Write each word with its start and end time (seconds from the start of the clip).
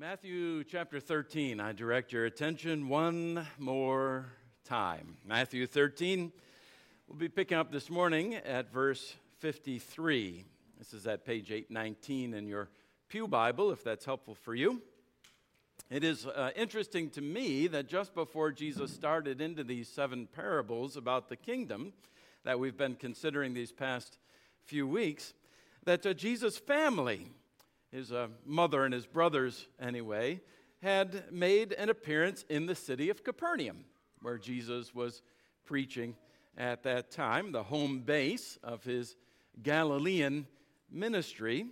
Matthew 0.00 0.64
chapter 0.64 0.98
13, 0.98 1.60
I 1.60 1.72
direct 1.72 2.10
your 2.10 2.24
attention 2.24 2.88
one 2.88 3.46
more 3.58 4.32
time. 4.64 5.18
Matthew 5.26 5.66
13, 5.66 6.32
we'll 7.06 7.18
be 7.18 7.28
picking 7.28 7.58
up 7.58 7.70
this 7.70 7.90
morning 7.90 8.34
at 8.34 8.72
verse 8.72 9.14
53. 9.40 10.46
This 10.78 10.94
is 10.94 11.06
at 11.06 11.26
page 11.26 11.50
819 11.50 12.32
in 12.32 12.46
your 12.46 12.70
Pew 13.10 13.28
Bible, 13.28 13.72
if 13.72 13.84
that's 13.84 14.06
helpful 14.06 14.34
for 14.34 14.54
you. 14.54 14.80
It 15.90 16.02
is 16.02 16.24
uh, 16.24 16.52
interesting 16.56 17.10
to 17.10 17.20
me 17.20 17.66
that 17.66 17.86
just 17.86 18.14
before 18.14 18.52
Jesus 18.52 18.90
started 18.94 19.42
into 19.42 19.64
these 19.64 19.86
seven 19.86 20.26
parables 20.34 20.96
about 20.96 21.28
the 21.28 21.36
kingdom 21.36 21.92
that 22.44 22.58
we've 22.58 22.78
been 22.78 22.94
considering 22.94 23.52
these 23.52 23.70
past 23.70 24.16
few 24.64 24.88
weeks, 24.88 25.34
that 25.84 26.06
uh, 26.06 26.14
Jesus' 26.14 26.56
family 26.56 27.26
his 27.92 28.12
uh, 28.12 28.28
mother 28.44 28.84
and 28.84 28.94
his 28.94 29.06
brothers, 29.06 29.66
anyway, 29.80 30.40
had 30.82 31.30
made 31.32 31.72
an 31.72 31.90
appearance 31.90 32.44
in 32.48 32.66
the 32.66 32.74
city 32.74 33.10
of 33.10 33.24
Capernaum, 33.24 33.84
where 34.22 34.38
Jesus 34.38 34.94
was 34.94 35.22
preaching 35.64 36.16
at 36.56 36.82
that 36.84 37.10
time, 37.10 37.52
the 37.52 37.62
home 37.62 38.00
base 38.00 38.58
of 38.62 38.84
his 38.84 39.16
Galilean 39.62 40.46
ministry. 40.90 41.66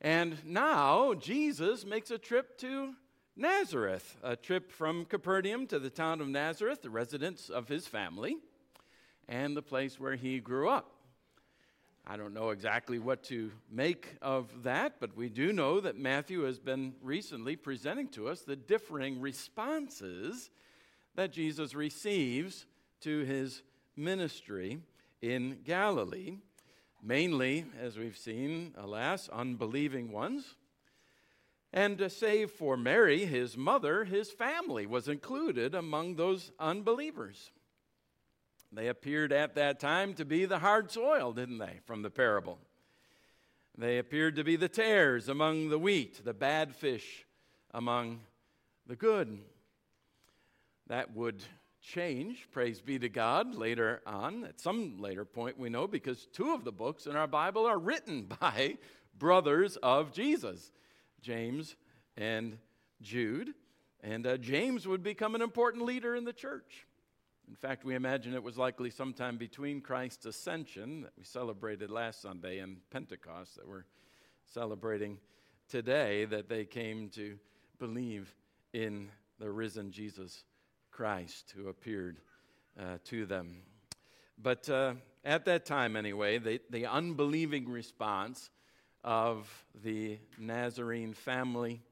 And 0.00 0.44
now 0.44 1.14
Jesus 1.14 1.84
makes 1.84 2.10
a 2.10 2.18
trip 2.18 2.58
to 2.58 2.94
Nazareth, 3.36 4.16
a 4.22 4.36
trip 4.36 4.70
from 4.70 5.04
Capernaum 5.04 5.66
to 5.68 5.78
the 5.78 5.90
town 5.90 6.20
of 6.20 6.28
Nazareth, 6.28 6.82
the 6.82 6.90
residence 6.90 7.48
of 7.48 7.68
his 7.68 7.86
family, 7.86 8.36
and 9.28 9.56
the 9.56 9.62
place 9.62 9.98
where 9.98 10.16
he 10.16 10.38
grew 10.38 10.68
up. 10.68 10.91
I 12.06 12.16
don't 12.16 12.34
know 12.34 12.50
exactly 12.50 12.98
what 12.98 13.22
to 13.24 13.52
make 13.70 14.16
of 14.20 14.64
that, 14.64 14.94
but 14.98 15.16
we 15.16 15.28
do 15.28 15.52
know 15.52 15.80
that 15.80 15.96
Matthew 15.96 16.42
has 16.42 16.58
been 16.58 16.94
recently 17.00 17.54
presenting 17.54 18.08
to 18.08 18.28
us 18.28 18.40
the 18.40 18.56
differing 18.56 19.20
responses 19.20 20.50
that 21.14 21.32
Jesus 21.32 21.74
receives 21.74 22.66
to 23.02 23.20
his 23.20 23.62
ministry 23.96 24.80
in 25.20 25.58
Galilee. 25.64 26.38
Mainly, 27.02 27.66
as 27.80 27.96
we've 27.96 28.18
seen, 28.18 28.74
alas, 28.76 29.28
unbelieving 29.28 30.10
ones. 30.10 30.56
And 31.72 31.98
to 31.98 32.10
save 32.10 32.50
for 32.50 32.76
Mary, 32.76 33.24
his 33.24 33.56
mother, 33.56 34.04
his 34.04 34.30
family 34.30 34.86
was 34.86 35.08
included 35.08 35.74
among 35.74 36.16
those 36.16 36.52
unbelievers. 36.58 37.50
They 38.72 38.88
appeared 38.88 39.32
at 39.32 39.54
that 39.56 39.80
time 39.80 40.14
to 40.14 40.24
be 40.24 40.46
the 40.46 40.58
hard 40.58 40.90
soil, 40.90 41.32
didn't 41.32 41.58
they, 41.58 41.80
from 41.84 42.00
the 42.02 42.10
parable? 42.10 42.58
They 43.76 43.98
appeared 43.98 44.36
to 44.36 44.44
be 44.44 44.56
the 44.56 44.68
tares 44.68 45.28
among 45.28 45.68
the 45.68 45.78
wheat, 45.78 46.24
the 46.24 46.32
bad 46.32 46.74
fish 46.74 47.26
among 47.72 48.20
the 48.86 48.96
good. 48.96 49.40
That 50.86 51.14
would 51.14 51.42
change, 51.82 52.48
praise 52.50 52.80
be 52.80 52.98
to 52.98 53.08
God, 53.08 53.54
later 53.54 54.00
on, 54.06 54.44
at 54.44 54.60
some 54.60 54.98
later 54.98 55.24
point, 55.24 55.58
we 55.58 55.68
know, 55.68 55.86
because 55.86 56.26
two 56.32 56.52
of 56.54 56.64
the 56.64 56.72
books 56.72 57.06
in 57.06 57.16
our 57.16 57.26
Bible 57.26 57.66
are 57.66 57.78
written 57.78 58.28
by 58.40 58.78
brothers 59.18 59.76
of 59.76 60.12
Jesus, 60.12 60.72
James 61.20 61.76
and 62.16 62.58
Jude. 63.00 63.54
And 64.02 64.26
uh, 64.26 64.36
James 64.36 64.86
would 64.88 65.02
become 65.02 65.34
an 65.34 65.42
important 65.42 65.84
leader 65.84 66.16
in 66.16 66.24
the 66.24 66.32
church. 66.32 66.86
In 67.48 67.56
fact, 67.56 67.84
we 67.84 67.94
imagine 67.94 68.34
it 68.34 68.42
was 68.42 68.56
likely 68.56 68.90
sometime 68.90 69.36
between 69.36 69.80
Christ's 69.80 70.26
ascension 70.26 71.02
that 71.02 71.12
we 71.18 71.24
celebrated 71.24 71.90
last 71.90 72.22
Sunday 72.22 72.58
and 72.58 72.78
Pentecost 72.90 73.56
that 73.56 73.68
we're 73.68 73.84
celebrating 74.46 75.18
today 75.68 76.24
that 76.26 76.48
they 76.48 76.64
came 76.64 77.08
to 77.10 77.38
believe 77.78 78.34
in 78.72 79.08
the 79.38 79.50
risen 79.50 79.90
Jesus 79.90 80.44
Christ 80.90 81.52
who 81.56 81.68
appeared 81.68 82.18
uh, 82.78 82.98
to 83.04 83.26
them. 83.26 83.62
But 84.38 84.68
uh, 84.68 84.94
at 85.24 85.44
that 85.44 85.66
time, 85.66 85.96
anyway, 85.96 86.38
the, 86.38 86.60
the 86.70 86.86
unbelieving 86.86 87.68
response 87.68 88.50
of 89.04 89.48
the 89.82 90.18
Nazarene 90.38 91.12
family 91.12 91.82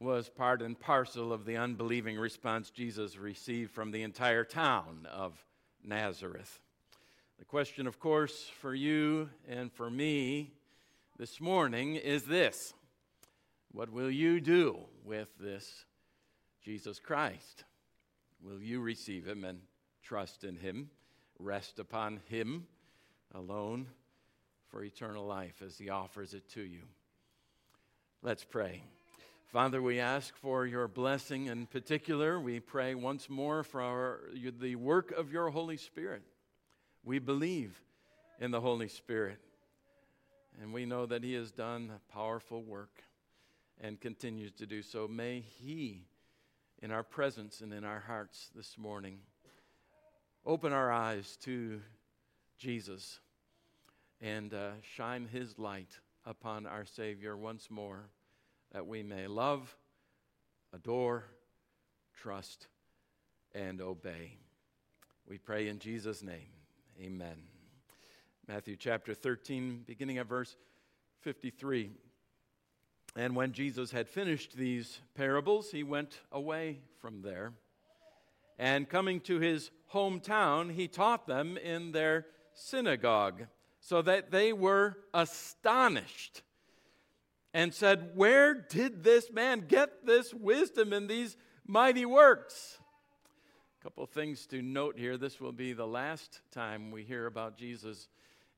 was 0.00 0.30
part 0.30 0.62
and 0.62 0.80
parcel 0.80 1.30
of 1.30 1.44
the 1.44 1.58
unbelieving 1.58 2.18
response 2.18 2.70
Jesus 2.70 3.18
received 3.18 3.70
from 3.70 3.90
the 3.90 4.02
entire 4.02 4.44
town 4.44 5.06
of 5.12 5.44
Nazareth. 5.84 6.58
The 7.38 7.44
question, 7.44 7.86
of 7.86 8.00
course, 8.00 8.50
for 8.60 8.74
you 8.74 9.28
and 9.46 9.70
for 9.70 9.90
me 9.90 10.52
this 11.18 11.38
morning 11.38 11.96
is 11.96 12.24
this 12.24 12.72
What 13.72 13.90
will 13.90 14.10
you 14.10 14.40
do 14.40 14.78
with 15.04 15.28
this 15.38 15.84
Jesus 16.64 16.98
Christ? 16.98 17.64
Will 18.42 18.62
you 18.62 18.80
receive 18.80 19.26
him 19.26 19.44
and 19.44 19.60
trust 20.02 20.44
in 20.44 20.56
him, 20.56 20.88
rest 21.38 21.78
upon 21.78 22.20
him 22.30 22.66
alone 23.34 23.86
for 24.68 24.82
eternal 24.82 25.26
life 25.26 25.60
as 25.62 25.76
he 25.76 25.90
offers 25.90 26.32
it 26.32 26.48
to 26.50 26.62
you? 26.62 26.80
Let's 28.22 28.44
pray. 28.44 28.82
Father, 29.52 29.82
we 29.82 29.98
ask 29.98 30.36
for 30.36 30.64
your 30.64 30.86
blessing 30.86 31.46
in 31.46 31.66
particular. 31.66 32.38
We 32.38 32.60
pray 32.60 32.94
once 32.94 33.28
more 33.28 33.64
for 33.64 33.82
our, 33.82 34.20
the 34.60 34.76
work 34.76 35.10
of 35.10 35.32
your 35.32 35.50
Holy 35.50 35.76
Spirit. 35.76 36.22
We 37.02 37.18
believe 37.18 37.82
in 38.38 38.52
the 38.52 38.60
Holy 38.60 38.86
Spirit, 38.86 39.40
and 40.62 40.72
we 40.72 40.86
know 40.86 41.04
that 41.04 41.24
He 41.24 41.34
has 41.34 41.50
done 41.50 41.90
a 41.90 42.12
powerful 42.12 42.62
work 42.62 43.02
and 43.80 44.00
continues 44.00 44.52
to 44.52 44.66
do 44.66 44.82
so. 44.82 45.08
May 45.08 45.40
He, 45.40 46.04
in 46.80 46.92
our 46.92 47.02
presence 47.02 47.60
and 47.60 47.72
in 47.72 47.82
our 47.82 48.04
hearts 48.06 48.50
this 48.54 48.78
morning, 48.78 49.18
open 50.46 50.72
our 50.72 50.92
eyes 50.92 51.36
to 51.42 51.80
Jesus 52.56 53.18
and 54.20 54.54
uh, 54.54 54.70
shine 54.94 55.26
His 55.26 55.58
light 55.58 55.98
upon 56.24 56.66
our 56.66 56.84
Savior 56.84 57.36
once 57.36 57.68
more 57.68 58.10
that 58.72 58.86
we 58.86 59.02
may 59.02 59.26
love, 59.26 59.76
adore, 60.72 61.24
trust, 62.20 62.66
and 63.54 63.80
obey. 63.80 64.36
We 65.26 65.38
pray 65.38 65.68
in 65.68 65.78
Jesus' 65.78 66.22
name. 66.22 66.48
Amen. 67.00 67.36
Matthew 68.46 68.76
chapter 68.76 69.14
13, 69.14 69.84
beginning 69.86 70.18
at 70.18 70.26
verse 70.26 70.56
53. 71.20 71.90
And 73.16 73.34
when 73.34 73.52
Jesus 73.52 73.90
had 73.90 74.08
finished 74.08 74.56
these 74.56 75.00
parables, 75.14 75.70
he 75.70 75.82
went 75.82 76.20
away 76.30 76.80
from 77.00 77.22
there. 77.22 77.52
And 78.58 78.88
coming 78.88 79.20
to 79.20 79.38
his 79.38 79.70
hometown, 79.92 80.72
he 80.72 80.86
taught 80.86 81.26
them 81.26 81.56
in 81.56 81.92
their 81.92 82.26
synagogue, 82.54 83.46
so 83.80 84.02
that 84.02 84.30
they 84.30 84.52
were 84.52 84.98
astonished 85.14 86.42
and 87.52 87.74
said, 87.74 88.12
Where 88.14 88.54
did 88.54 89.02
this 89.02 89.30
man 89.30 89.64
get 89.66 90.06
this 90.06 90.32
wisdom 90.32 90.92
and 90.92 91.08
these 91.08 91.36
mighty 91.66 92.06
works? 92.06 92.78
A 93.80 93.82
couple 93.82 94.04
of 94.04 94.10
things 94.10 94.46
to 94.46 94.60
note 94.62 94.98
here. 94.98 95.16
This 95.16 95.40
will 95.40 95.52
be 95.52 95.72
the 95.72 95.86
last 95.86 96.40
time 96.52 96.90
we 96.90 97.02
hear 97.02 97.26
about 97.26 97.56
Jesus 97.56 98.08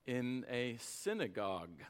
in 0.07 0.45
a 0.51 0.77
synagogue. 0.81 1.81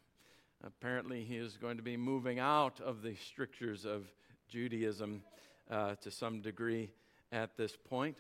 Apparently, 0.65 1.25
he 1.25 1.37
is 1.37 1.57
going 1.57 1.79
to 1.79 1.83
be 1.83 1.97
moving 1.97 2.39
out 2.39 2.81
of 2.81 3.03
the 3.03 3.17
strictures 3.17 3.84
of 3.84 4.05
Judaism 4.49 5.23
uh, 5.71 5.95
to 6.03 6.11
some 6.11 6.41
degree 6.41 6.91
at 7.33 7.57
this 7.57 7.77
point. 7.77 8.19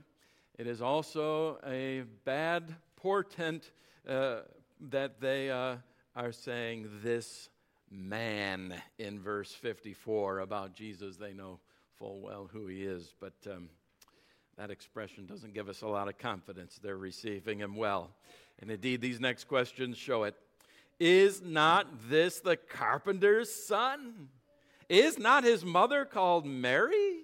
It 0.58 0.66
is 0.66 0.82
also 0.82 1.58
a 1.66 2.02
bad 2.24 2.74
portent 2.96 3.70
uh, 4.08 4.40
that 4.80 5.20
they 5.20 5.50
uh, 5.50 5.76
are 6.16 6.32
saying 6.32 6.88
this 7.02 7.48
man 7.92 8.74
in 8.98 9.20
verse 9.20 9.52
54 9.52 10.40
about 10.40 10.74
Jesus. 10.74 11.16
They 11.16 11.32
know 11.32 11.60
full 11.98 12.20
well 12.20 12.48
who 12.50 12.66
he 12.66 12.82
is, 12.82 13.14
but 13.20 13.34
um, 13.50 13.68
that 14.56 14.70
expression 14.70 15.26
doesn't 15.26 15.54
give 15.54 15.68
us 15.68 15.82
a 15.82 15.86
lot 15.86 16.08
of 16.08 16.18
confidence. 16.18 16.80
They're 16.82 16.96
receiving 16.96 17.58
him 17.58 17.76
well. 17.76 18.10
And 18.60 18.70
indeed, 18.70 19.00
these 19.00 19.20
next 19.20 19.44
questions 19.44 19.96
show 19.98 20.24
it. 20.24 20.34
Is 20.98 21.42
not 21.42 21.86
this 22.08 22.40
the 22.40 22.56
carpenter's 22.56 23.52
son? 23.52 24.28
Is 24.88 25.18
not 25.18 25.44
his 25.44 25.64
mother 25.64 26.04
called 26.04 26.46
Mary? 26.46 27.20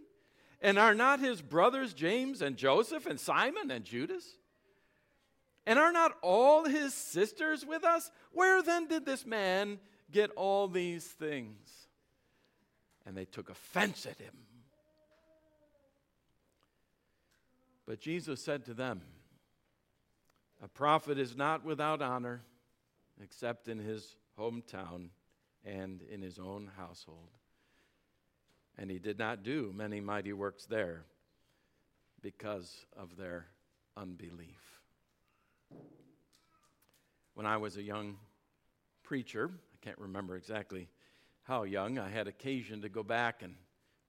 And 0.60 0.78
are 0.78 0.94
not 0.94 1.20
his 1.20 1.40
brothers 1.40 1.94
James 1.94 2.42
and 2.42 2.56
Joseph 2.56 3.06
and 3.06 3.20
Simon 3.20 3.70
and 3.70 3.84
Judas? 3.84 4.36
And 5.66 5.78
are 5.78 5.92
not 5.92 6.16
all 6.22 6.64
his 6.64 6.94
sisters 6.94 7.64
with 7.64 7.84
us? 7.84 8.10
Where 8.32 8.62
then 8.62 8.88
did 8.88 9.06
this 9.06 9.24
man 9.26 9.78
get 10.10 10.30
all 10.36 10.68
these 10.68 11.04
things? 11.04 11.68
And 13.06 13.16
they 13.16 13.24
took 13.24 13.48
offense 13.48 14.06
at 14.06 14.18
him. 14.18 14.34
But 17.86 18.00
Jesus 18.00 18.42
said 18.42 18.66
to 18.66 18.74
them, 18.74 19.00
A 20.62 20.68
prophet 20.68 21.18
is 21.18 21.34
not 21.34 21.64
without 21.64 22.02
honor 22.02 22.42
except 23.22 23.68
in 23.68 23.78
his 23.78 24.14
hometown 24.38 25.08
and 25.64 26.02
in 26.02 26.22
his 26.22 26.38
own 26.38 26.70
household. 26.76 27.30
and 28.78 28.90
he 28.90 28.98
did 28.98 29.18
not 29.18 29.42
do 29.42 29.72
many 29.76 30.00
mighty 30.00 30.32
works 30.32 30.64
there 30.64 31.02
because 32.22 32.86
of 32.96 33.16
their 33.16 33.46
unbelief. 33.96 34.80
When 37.34 37.44
I 37.44 37.56
was 37.56 37.76
a 37.76 37.82
young 37.82 38.16
preacher, 39.02 39.50
can't 39.88 39.98
remember 40.00 40.36
exactly 40.36 40.86
how 41.44 41.62
young, 41.62 41.98
I 41.98 42.10
had 42.10 42.28
occasion 42.28 42.82
to 42.82 42.90
go 42.90 43.02
back 43.02 43.42
and 43.42 43.54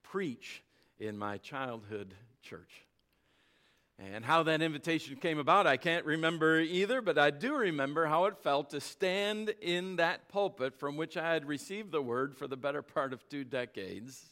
preach 0.04 0.62
in 1.00 1.18
my 1.18 1.38
childhood 1.38 2.16
church. 2.42 2.84
And 3.98 4.26
how 4.26 4.44
that 4.44 4.62
invitation 4.62 5.16
came 5.16 5.40
about, 5.40 5.68
I 5.68 5.78
can't 5.78 6.04
remember 6.04 6.60
either, 6.60 7.02
but 7.02 7.18
I 7.18 7.30
do 7.30 7.56
remember 7.56 8.08
how 8.08 8.26
it 8.26 8.38
felt 8.40 8.72
to 8.72 8.82
stand 8.82 9.54
in 9.62 9.96
that 9.96 10.28
pulpit 10.28 10.78
from 10.78 10.98
which 10.98 11.16
I 11.16 11.32
had 11.34 11.46
received 11.46 11.94
the 11.94 12.02
word 12.02 12.36
for 12.36 12.46
the 12.46 12.58
better 12.58 12.82
part 12.82 13.14
of 13.14 13.30
two 13.30 13.46
decades 13.46 14.26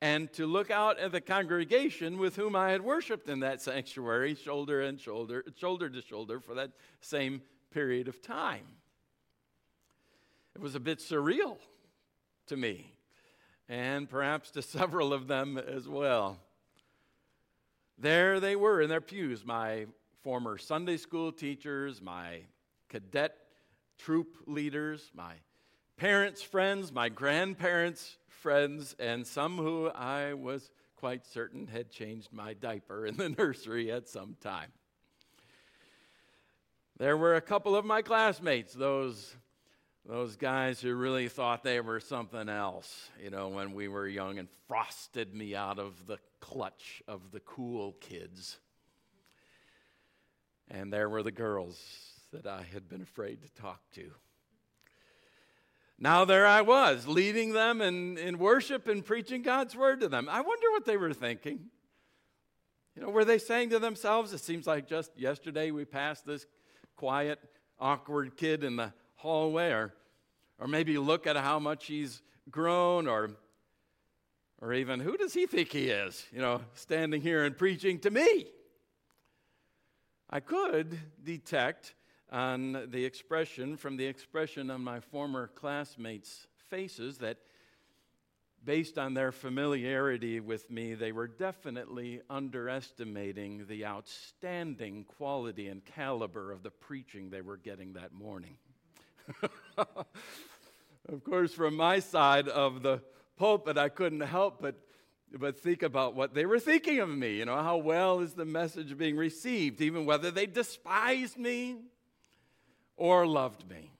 and 0.00 0.32
to 0.32 0.44
look 0.44 0.72
out 0.72 0.98
at 0.98 1.12
the 1.12 1.20
congregation 1.20 2.18
with 2.18 2.34
whom 2.34 2.56
I 2.56 2.72
had 2.72 2.82
worshiped 2.82 3.28
in 3.28 3.38
that 3.40 3.62
sanctuary, 3.62 4.34
shoulder 4.34 4.80
and 4.80 4.98
shoulder, 4.98 5.44
shoulder 5.56 5.88
to 5.88 6.02
shoulder 6.02 6.40
for 6.40 6.54
that 6.56 6.72
same 7.00 7.42
period 7.70 8.08
of 8.08 8.20
time. 8.20 8.79
It 10.54 10.60
was 10.60 10.74
a 10.74 10.80
bit 10.80 10.98
surreal 10.98 11.58
to 12.46 12.56
me, 12.56 12.94
and 13.68 14.08
perhaps 14.08 14.50
to 14.52 14.62
several 14.76 15.12
of 15.12 15.28
them 15.28 15.58
as 15.58 15.88
well. 15.88 16.38
There 17.98 18.40
they 18.40 18.56
were 18.56 18.80
in 18.80 18.88
their 18.88 19.00
pews, 19.00 19.44
my 19.44 19.86
former 20.22 20.58
Sunday 20.58 20.96
school 20.96 21.32
teachers, 21.32 22.00
my 22.00 22.40
cadet 22.88 23.36
troop 23.98 24.36
leaders, 24.46 25.10
my 25.14 25.34
parents' 25.96 26.42
friends, 26.42 26.90
my 26.90 27.08
grandparents' 27.10 28.16
friends, 28.28 28.96
and 28.98 29.26
some 29.26 29.58
who 29.58 29.88
I 29.88 30.32
was 30.32 30.70
quite 30.96 31.26
certain 31.26 31.66
had 31.66 31.90
changed 31.90 32.32
my 32.32 32.54
diaper 32.54 33.06
in 33.06 33.16
the 33.16 33.28
nursery 33.38 33.92
at 33.92 34.08
some 34.08 34.36
time. 34.40 34.72
There 36.98 37.16
were 37.16 37.36
a 37.36 37.40
couple 37.40 37.76
of 37.76 37.84
my 37.84 38.02
classmates, 38.02 38.74
those, 38.74 39.36
those 40.10 40.34
guys 40.34 40.80
who 40.80 40.92
really 40.92 41.28
thought 41.28 41.62
they 41.62 41.80
were 41.80 42.00
something 42.00 42.48
else, 42.48 43.10
you 43.22 43.30
know, 43.30 43.46
when 43.46 43.72
we 43.72 43.86
were 43.86 44.08
young 44.08 44.40
and 44.40 44.48
frosted 44.66 45.32
me 45.32 45.54
out 45.54 45.78
of 45.78 46.04
the 46.08 46.18
clutch 46.40 47.00
of 47.06 47.30
the 47.30 47.38
cool 47.38 47.92
kids. 48.00 48.58
And 50.68 50.92
there 50.92 51.08
were 51.08 51.22
the 51.22 51.30
girls 51.30 51.80
that 52.32 52.44
I 52.44 52.66
had 52.72 52.88
been 52.88 53.02
afraid 53.02 53.42
to 53.42 53.62
talk 53.62 53.80
to. 53.94 54.10
Now 55.96 56.24
there 56.24 56.46
I 56.46 56.62
was, 56.62 57.06
leading 57.06 57.52
them 57.52 57.80
in, 57.80 58.18
in 58.18 58.40
worship 58.40 58.88
and 58.88 59.04
preaching 59.04 59.42
God's 59.42 59.76
word 59.76 60.00
to 60.00 60.08
them. 60.08 60.28
I 60.28 60.40
wonder 60.40 60.72
what 60.72 60.86
they 60.86 60.96
were 60.96 61.14
thinking. 61.14 61.60
You 62.96 63.02
know, 63.02 63.10
were 63.10 63.24
they 63.24 63.38
saying 63.38 63.70
to 63.70 63.78
themselves, 63.78 64.32
it 64.32 64.38
seems 64.38 64.66
like 64.66 64.88
just 64.88 65.16
yesterday 65.16 65.70
we 65.70 65.84
passed 65.84 66.26
this 66.26 66.46
quiet, 66.96 67.38
awkward 67.78 68.36
kid 68.36 68.64
in 68.64 68.74
the 68.74 68.92
hallway, 69.14 69.70
or, 69.70 69.94
or 70.60 70.68
maybe 70.68 70.98
look 70.98 71.26
at 71.26 71.36
how 71.36 71.58
much 71.58 71.86
he's 71.86 72.22
grown, 72.50 73.08
or, 73.08 73.30
or 74.60 74.74
even 74.74 75.00
who 75.00 75.16
does 75.16 75.32
he 75.32 75.46
think 75.46 75.72
he 75.72 75.88
is, 75.88 76.26
you 76.30 76.40
know, 76.40 76.60
standing 76.74 77.22
here 77.22 77.44
and 77.44 77.56
preaching 77.56 77.98
to 78.00 78.10
me? 78.10 78.46
I 80.28 80.40
could 80.40 80.98
detect 81.24 81.94
on 82.30 82.88
the 82.90 83.04
expression, 83.04 83.76
from 83.76 83.96
the 83.96 84.06
expression 84.06 84.70
on 84.70 84.84
my 84.84 85.00
former 85.00 85.48
classmates' 85.48 86.46
faces, 86.68 87.18
that 87.18 87.38
based 88.62 88.98
on 88.98 89.14
their 89.14 89.32
familiarity 89.32 90.38
with 90.38 90.70
me, 90.70 90.94
they 90.94 91.10
were 91.10 91.26
definitely 91.26 92.20
underestimating 92.28 93.66
the 93.66 93.86
outstanding 93.86 95.04
quality 95.04 95.68
and 95.68 95.84
caliber 95.84 96.52
of 96.52 96.62
the 96.62 96.70
preaching 96.70 97.30
they 97.30 97.40
were 97.40 97.56
getting 97.56 97.94
that 97.94 98.12
morning. 98.12 98.56
of 99.78 101.24
course, 101.24 101.52
from 101.52 101.76
my 101.76 101.98
side 102.00 102.48
of 102.48 102.82
the 102.82 103.02
pulpit, 103.36 103.78
I 103.78 103.88
couldn't 103.88 104.20
help 104.20 104.60
but, 104.60 104.76
but 105.32 105.58
think 105.58 105.82
about 105.82 106.14
what 106.14 106.34
they 106.34 106.46
were 106.46 106.58
thinking 106.58 107.00
of 107.00 107.08
me. 107.08 107.36
You 107.36 107.44
know, 107.44 107.56
how 107.56 107.78
well 107.78 108.20
is 108.20 108.34
the 108.34 108.44
message 108.44 108.96
being 108.96 109.16
received, 109.16 109.80
even 109.80 110.04
whether 110.04 110.30
they 110.30 110.46
despised 110.46 111.38
me 111.38 111.78
or 112.96 113.26
loved 113.26 113.68
me? 113.68 113.92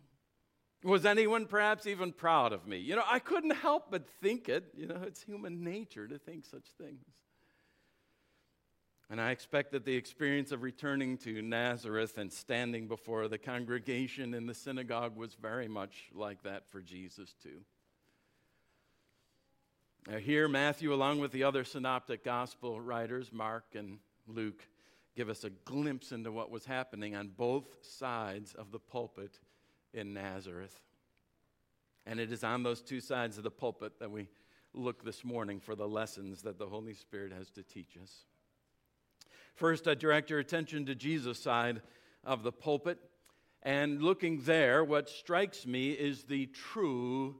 Was 0.83 1.05
anyone 1.05 1.47
perhaps 1.47 1.87
even 1.87 2.13
proud 2.13 2.53
of 2.53 2.67
me? 2.67 2.79
You 2.79 2.97
know, 2.97 3.05
I 3.07 3.19
couldn't 3.19 3.57
help 3.57 3.91
but 3.91 4.09
think 4.23 4.49
it. 4.49 4.65
You 4.75 4.87
know, 4.87 5.03
it's 5.07 5.23
human 5.23 5.63
nature 5.63 6.09
to 6.09 6.19
think 6.19 6.47
such 6.47 6.69
things. 6.81 7.05
And 9.11 9.21
I 9.21 9.33
expect 9.33 9.73
that 9.73 9.85
the 9.85 9.97
experience 9.97 10.53
of 10.53 10.63
returning 10.63 11.19
to 11.19 11.43
Nazareth 11.43 12.17
and 12.17 12.33
standing 12.33 12.87
before 12.87 13.27
the 13.27 13.39
congregation 13.39 14.35
in 14.35 14.47
the 14.47 14.55
synagogue 14.55 15.17
was 15.17 15.35
very 15.35 15.67
much 15.67 16.11
like 16.15 16.45
that 16.45 16.69
for 16.71 16.81
Jesus, 16.81 17.35
too. 17.43 17.63
Now, 20.07 20.19
here, 20.19 20.47
Matthew, 20.47 20.95
along 20.95 21.19
with 21.19 21.33
the 21.33 21.43
other 21.43 21.65
synoptic 21.65 22.25
gospel 22.25 22.81
writers, 22.81 23.33
Mark 23.33 23.65
and 23.75 23.99
Luke, 24.29 24.65
give 25.17 25.29
us 25.29 25.43
a 25.43 25.51
glimpse 25.51 26.13
into 26.13 26.31
what 26.31 26.53
was 26.53 26.65
happening 26.65 27.17
on 27.17 27.33
both 27.37 27.67
sides 27.83 28.55
of 28.55 28.71
the 28.71 28.79
pulpit 28.79 29.41
in 29.93 30.15
Nazareth. 30.15 30.81
And 32.07 32.21
it 32.21 32.31
is 32.31 32.45
on 32.45 32.63
those 32.63 32.81
two 32.81 33.01
sides 33.01 33.39
of 33.39 33.45
the 33.45 33.51
pulpit 33.51 33.99
that 33.99 34.11
we 34.11 34.29
look 34.73 35.05
this 35.05 35.25
morning 35.25 35.59
for 35.59 35.75
the 35.75 35.89
lessons 35.89 36.43
that 36.43 36.59
the 36.59 36.67
Holy 36.67 36.95
Spirit 36.95 37.33
has 37.33 37.51
to 37.51 37.65
teach 37.65 37.97
us. 38.01 38.25
First, 39.61 39.87
I 39.87 39.93
direct 39.93 40.31
your 40.31 40.39
attention 40.39 40.87
to 40.87 40.95
Jesus' 40.95 41.39
side 41.39 41.83
of 42.25 42.43
the 42.43 42.51
pulpit. 42.51 42.99
And 43.63 44.01
looking 44.01 44.41
there, 44.45 44.83
what 44.83 45.11
strikes 45.11 45.67
me 45.67 45.91
is 45.91 46.23
the 46.23 46.47
true 46.47 47.37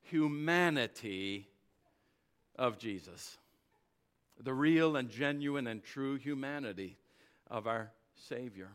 humanity 0.00 1.46
of 2.56 2.76
Jesus. 2.76 3.38
The 4.40 4.52
real 4.52 4.96
and 4.96 5.08
genuine 5.08 5.68
and 5.68 5.80
true 5.80 6.16
humanity 6.16 6.96
of 7.48 7.68
our 7.68 7.92
Savior. 8.16 8.70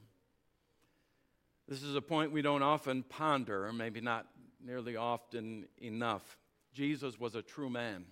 This 1.68 1.84
is 1.84 1.96
a 1.96 2.02
point 2.02 2.32
we 2.32 2.42
don't 2.42 2.64
often 2.64 3.04
ponder, 3.04 3.66
or 3.66 3.74
maybe 3.74 4.00
not 4.00 4.26
nearly 4.66 4.96
often 4.96 5.66
enough. 5.80 6.38
Jesus 6.72 7.20
was 7.20 7.36
a 7.36 7.42
true 7.42 7.70
man. 7.70 8.06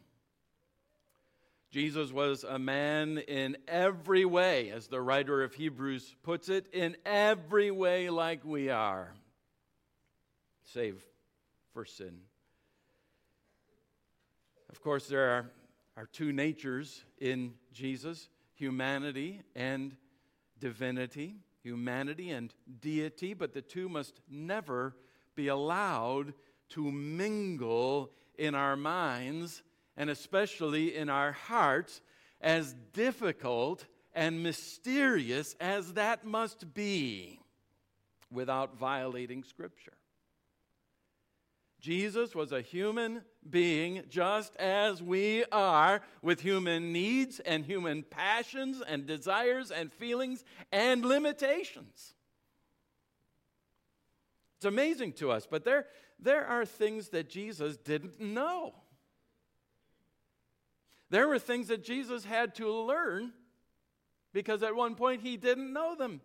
Jesus 1.74 2.12
was 2.12 2.44
a 2.44 2.60
man 2.60 3.18
in 3.18 3.58
every 3.68 4.26
way, 4.26 4.70
as 4.70 4.86
the 4.86 5.02
writer 5.02 5.42
of 5.42 5.56
Hebrews 5.56 6.16
puts 6.22 6.48
it, 6.48 6.68
in 6.72 6.96
every 7.04 7.72
way 7.72 8.12
like 8.12 8.46
we 8.46 8.70
are, 8.70 9.12
save 10.66 11.04
for 11.74 11.84
sin. 11.84 12.20
Of 14.70 14.84
course, 14.84 15.08
there 15.08 15.32
are, 15.32 15.52
are 15.98 16.06
two 16.06 16.32
natures 16.32 17.04
in 17.20 17.56
Jesus 17.72 18.30
humanity 18.54 19.42
and 19.56 19.96
divinity, 20.60 21.38
humanity 21.64 22.30
and 22.30 22.54
deity, 22.82 23.34
but 23.34 23.52
the 23.52 23.64
two 23.64 23.90
must 23.90 24.22
never 24.30 24.96
be 25.34 25.48
allowed 25.48 26.36
to 26.70 26.92
mingle 26.92 28.12
in 28.38 28.54
our 28.54 28.76
minds 28.76 29.64
and 29.96 30.10
especially 30.10 30.96
in 30.96 31.10
our 31.10 31.32
hearts, 31.32 32.02
as 32.42 32.76
difficult 32.94 33.86
and 34.14 34.44
mysterious 34.44 35.56
as 35.60 35.94
that 35.94 36.26
must 36.26 36.74
be, 36.74 37.40
without 38.32 38.78
violating 38.78 39.44
Scripture. 39.44 39.94
Jesus 41.80 42.34
was 42.34 42.54
a 42.54 42.62
human 42.62 43.24
being 43.50 44.04
just 44.08 44.56
as 44.56 45.04
we 45.04 45.44
are, 45.52 46.02
with 46.22 46.40
human 46.40 46.94
needs 46.94 47.42
and 47.42 47.66
human 47.66 48.04
passions 48.04 48.82
and 48.88 49.06
desires 49.06 49.70
and 49.70 49.92
feelings 49.92 50.46
and 50.72 51.04
limitations. 51.04 52.14
It's 54.56 54.66
amazing 54.66 55.12
to 55.14 55.32
us, 55.32 55.46
but 55.46 55.66
there, 55.66 55.88
there 56.20 56.46
are 56.46 56.66
things 56.66 57.10
that 57.10 57.30
Jesus 57.30 57.76
didn't 57.76 58.18
know. 58.18 58.74
There 61.14 61.28
were 61.28 61.38
things 61.38 61.68
that 61.68 61.84
Jesus 61.84 62.26
had 62.26 62.56
to 62.56 62.68
learn 62.68 63.34
because 64.34 64.64
at 64.64 64.76
one 64.76 64.96
point 64.96 65.22
he 65.22 65.38
didn't 65.38 65.72
know 65.72 65.94
them. 65.94 66.22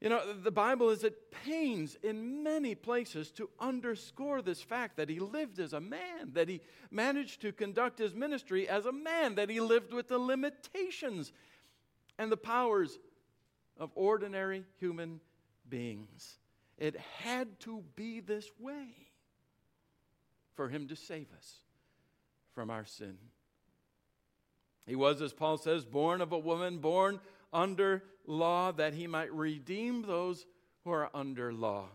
You 0.00 0.08
know, 0.08 0.34
the 0.34 0.52
Bible 0.52 0.90
is 0.90 1.02
at 1.02 1.32
pains 1.44 1.96
in 2.04 2.44
many 2.44 2.76
places 2.76 3.32
to 3.32 3.50
underscore 3.58 4.40
this 4.40 4.62
fact 4.62 4.98
that 4.98 5.08
he 5.08 5.18
lived 5.18 5.58
as 5.58 5.72
a 5.72 5.80
man, 5.80 6.34
that 6.34 6.48
he 6.48 6.60
managed 6.92 7.40
to 7.40 7.50
conduct 7.50 7.98
his 7.98 8.14
ministry 8.14 8.68
as 8.68 8.86
a 8.86 8.92
man, 8.92 9.34
that 9.34 9.50
he 9.50 9.58
lived 9.58 9.92
with 9.92 10.06
the 10.06 10.18
limitations 10.18 11.32
and 12.20 12.30
the 12.30 12.36
powers 12.36 13.00
of 13.76 13.90
ordinary 13.96 14.64
human 14.78 15.18
beings. 15.68 16.38
It 16.78 16.94
had 17.18 17.58
to 17.62 17.82
be 17.96 18.20
this 18.20 18.48
way 18.60 18.90
for 20.54 20.68
him 20.68 20.86
to 20.86 20.94
save 20.94 21.26
us, 21.36 21.56
from 22.54 22.70
our 22.70 22.84
sin. 22.84 23.16
He 24.86 24.96
was, 24.96 25.22
as 25.22 25.32
Paul 25.32 25.58
says, 25.58 25.84
born 25.84 26.20
of 26.20 26.32
a 26.32 26.38
woman, 26.38 26.78
born 26.78 27.20
under 27.52 28.02
law, 28.26 28.72
that 28.72 28.94
he 28.94 29.06
might 29.06 29.32
redeem 29.32 30.02
those 30.02 30.46
who 30.84 30.90
are 30.90 31.10
under 31.14 31.52
law. 31.52 31.86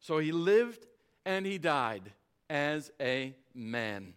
So 0.00 0.18
he 0.18 0.32
lived 0.32 0.86
and 1.24 1.46
he 1.46 1.58
died 1.58 2.12
as 2.50 2.90
a 3.00 3.34
man. 3.54 4.14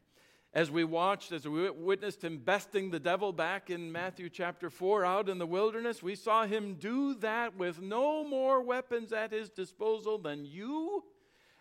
As 0.53 0.71
we 0.71 0.83
watched, 0.83 1.31
as 1.31 1.47
we 1.47 1.69
witnessed 1.69 2.23
him 2.23 2.37
besting 2.37 2.89
the 2.89 2.99
devil 2.99 3.33
back 3.33 3.69
in 3.69 3.91
Matthew 3.91 4.29
chapter 4.29 4.69
4 4.69 5.03
out 5.03 5.29
in 5.29 5.37
the 5.37 5.45
wilderness, 5.45 6.01
we 6.01 6.15
saw 6.15 6.45
him 6.45 6.75
do 6.75 7.13
that 7.15 7.57
with 7.57 7.81
no 7.81 8.23
more 8.23 8.61
weapons 8.61 9.11
at 9.11 9.31
his 9.31 9.49
disposal 9.49 10.17
than 10.17 10.45
you 10.45 11.03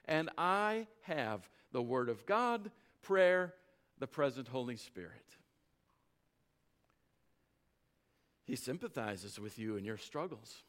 and 0.06 0.30
I 0.36 0.86
have 1.02 1.48
the 1.72 1.82
Word 1.82 2.08
of 2.08 2.26
God, 2.26 2.70
prayer, 3.02 3.54
the 3.98 4.06
present 4.06 4.48
Holy 4.48 4.76
Spirit. 4.76 5.36
He 8.44 8.56
sympathizes 8.56 9.40
with 9.40 9.58
you 9.58 9.76
in 9.76 9.84
your 9.84 9.96
struggles 9.96 10.62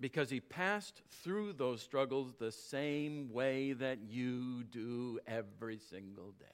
because 0.00 0.30
he 0.30 0.40
passed 0.40 1.02
through 1.22 1.54
those 1.54 1.82
struggles 1.82 2.34
the 2.38 2.52
same 2.52 3.32
way 3.32 3.72
that 3.72 3.98
you 4.08 4.64
do 4.64 5.18
every 5.26 5.78
single 5.78 6.32
day. 6.38 6.46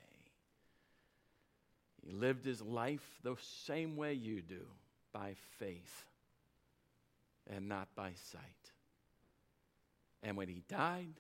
He 2.05 2.13
lived 2.13 2.45
his 2.45 2.61
life 2.61 3.21
the 3.23 3.37
same 3.65 3.97
way 3.97 4.15
you 4.15 4.43
do, 4.43 4.67
by 5.13 5.35
faith 5.59 6.05
and 7.49 7.69
not 7.69 7.89
by 7.95 8.13
sight. 8.31 8.73
And 10.23 10.37
when 10.37 10.49
he 10.49 10.63
died, 10.69 11.15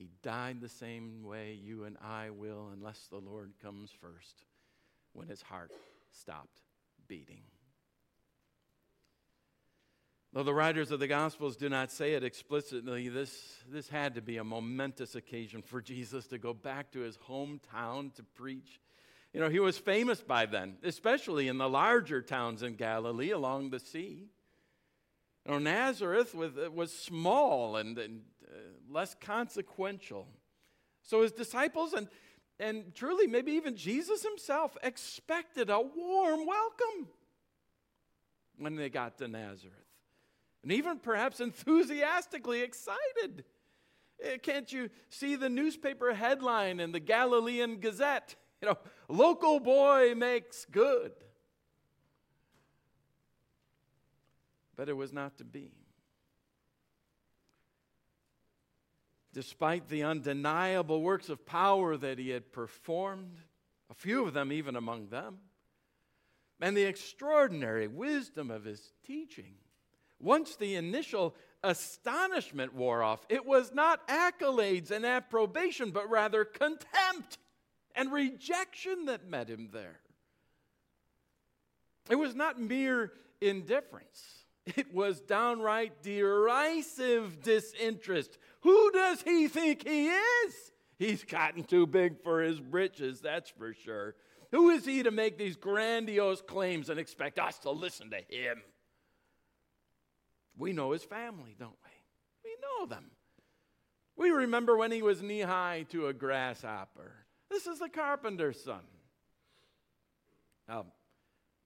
he 0.00 0.08
died 0.22 0.62
the 0.62 0.68
same 0.70 1.22
way 1.22 1.58
you 1.62 1.84
and 1.84 1.98
I 2.02 2.30
will, 2.30 2.70
unless 2.72 3.06
the 3.10 3.18
Lord 3.18 3.52
comes 3.62 3.90
first, 4.00 4.44
when 5.12 5.28
his 5.28 5.42
heart 5.42 5.72
stopped 6.10 6.62
beating. 7.06 7.42
Though 10.32 10.42
the 10.42 10.54
writers 10.54 10.90
of 10.90 11.00
the 11.00 11.06
Gospels 11.06 11.54
do 11.54 11.68
not 11.68 11.92
say 11.92 12.14
it 12.14 12.24
explicitly, 12.24 13.10
this, 13.10 13.56
this 13.68 13.90
had 13.90 14.14
to 14.14 14.22
be 14.22 14.38
a 14.38 14.44
momentous 14.44 15.16
occasion 15.16 15.60
for 15.60 15.82
Jesus 15.82 16.26
to 16.28 16.38
go 16.38 16.54
back 16.54 16.92
to 16.92 17.00
his 17.00 17.18
hometown 17.28 18.14
to 18.14 18.22
preach. 18.22 18.80
You 19.34 19.40
know, 19.40 19.50
he 19.50 19.60
was 19.60 19.76
famous 19.76 20.22
by 20.22 20.46
then, 20.46 20.78
especially 20.82 21.46
in 21.46 21.58
the 21.58 21.68
larger 21.68 22.22
towns 22.22 22.62
in 22.62 22.76
Galilee 22.76 23.32
along 23.32 23.68
the 23.68 23.80
sea. 23.80 24.30
Nazareth 25.58 26.34
was, 26.34 26.52
was 26.72 26.92
small 26.92 27.76
and, 27.76 27.98
and 27.98 28.22
uh, 28.46 28.56
less 28.88 29.16
consequential. 29.20 30.28
So 31.02 31.22
his 31.22 31.32
disciples 31.32 31.92
and, 31.92 32.08
and 32.58 32.94
truly 32.94 33.26
maybe 33.26 33.52
even 33.52 33.76
Jesus 33.76 34.22
himself 34.22 34.76
expected 34.82 35.70
a 35.70 35.80
warm 35.80 36.46
welcome 36.46 37.08
when 38.58 38.76
they 38.76 38.90
got 38.90 39.18
to 39.18 39.28
Nazareth. 39.28 39.74
And 40.62 40.72
even 40.72 40.98
perhaps 40.98 41.40
enthusiastically 41.40 42.60
excited. 42.60 43.44
Eh, 44.22 44.36
can't 44.36 44.70
you 44.70 44.90
see 45.08 45.36
the 45.36 45.48
newspaper 45.48 46.12
headline 46.12 46.80
in 46.80 46.92
the 46.92 47.00
Galilean 47.00 47.80
Gazette? 47.80 48.36
You 48.60 48.68
know, 48.68 48.78
local 49.08 49.58
boy 49.58 50.14
makes 50.14 50.66
good. 50.66 51.12
But 54.80 54.88
it 54.88 54.96
was 54.96 55.12
not 55.12 55.36
to 55.36 55.44
be. 55.44 55.72
Despite 59.34 59.90
the 59.90 60.04
undeniable 60.04 61.02
works 61.02 61.28
of 61.28 61.44
power 61.44 61.98
that 61.98 62.18
he 62.18 62.30
had 62.30 62.50
performed, 62.50 63.36
a 63.90 63.94
few 63.94 64.24
of 64.24 64.32
them 64.32 64.50
even 64.50 64.76
among 64.76 65.08
them, 65.08 65.36
and 66.62 66.74
the 66.74 66.84
extraordinary 66.84 67.88
wisdom 67.88 68.50
of 68.50 68.64
his 68.64 68.94
teaching, 69.06 69.56
once 70.18 70.56
the 70.56 70.76
initial 70.76 71.34
astonishment 71.62 72.72
wore 72.72 73.02
off, 73.02 73.26
it 73.28 73.44
was 73.44 73.74
not 73.74 74.08
accolades 74.08 74.90
and 74.90 75.04
approbation, 75.04 75.90
but 75.90 76.08
rather 76.08 76.42
contempt 76.42 77.36
and 77.94 78.10
rejection 78.10 79.04
that 79.04 79.28
met 79.28 79.50
him 79.50 79.68
there. 79.74 80.00
It 82.08 82.16
was 82.16 82.34
not 82.34 82.58
mere 82.58 83.12
indifference. 83.42 84.39
It 84.76 84.92
was 84.94 85.20
downright 85.20 86.02
derisive 86.02 87.42
disinterest. 87.42 88.38
Who 88.62 88.90
does 88.92 89.22
he 89.22 89.48
think 89.48 89.86
he 89.86 90.08
is? 90.08 90.72
He's 90.98 91.24
gotten 91.24 91.64
too 91.64 91.86
big 91.86 92.22
for 92.22 92.42
his 92.42 92.60
britches, 92.60 93.20
that's 93.20 93.50
for 93.50 93.72
sure. 93.72 94.14
Who 94.52 94.70
is 94.70 94.84
he 94.84 95.02
to 95.02 95.10
make 95.10 95.38
these 95.38 95.56
grandiose 95.56 96.42
claims 96.42 96.90
and 96.90 97.00
expect 97.00 97.38
us 97.38 97.58
to 97.60 97.70
listen 97.70 98.10
to 98.10 98.20
him? 98.28 98.60
We 100.56 100.72
know 100.72 100.90
his 100.90 101.04
family, 101.04 101.56
don't 101.58 101.78
we? 101.84 102.50
We 102.50 102.56
know 102.60 102.86
them. 102.86 103.10
We 104.16 104.30
remember 104.30 104.76
when 104.76 104.92
he 104.92 105.00
was 105.00 105.22
knee 105.22 105.40
high 105.40 105.86
to 105.90 106.08
a 106.08 106.12
grasshopper. 106.12 107.12
This 107.48 107.66
is 107.66 107.78
the 107.78 107.88
carpenter's 107.88 108.62
son. 108.62 108.82
Now, 110.68 110.86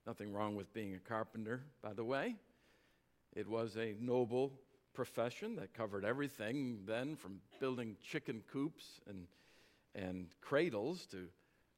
nothing 0.06 0.32
wrong 0.32 0.54
with 0.54 0.73
being 0.73 0.94
a 0.94 0.99
carpenter, 0.99 1.64
by 1.82 1.92
the 1.92 2.04
way. 2.04 2.37
It 3.35 3.49
was 3.49 3.76
a 3.76 3.95
noble 4.00 4.53
profession 4.93 5.57
that 5.57 5.75
covered 5.75 6.05
everything 6.05 6.79
then 6.87 7.17
from 7.17 7.41
building 7.59 7.97
chicken 8.03 8.43
coops 8.50 9.00
and, 9.09 9.26
and 9.95 10.29
cradles 10.41 11.07
to 11.07 11.26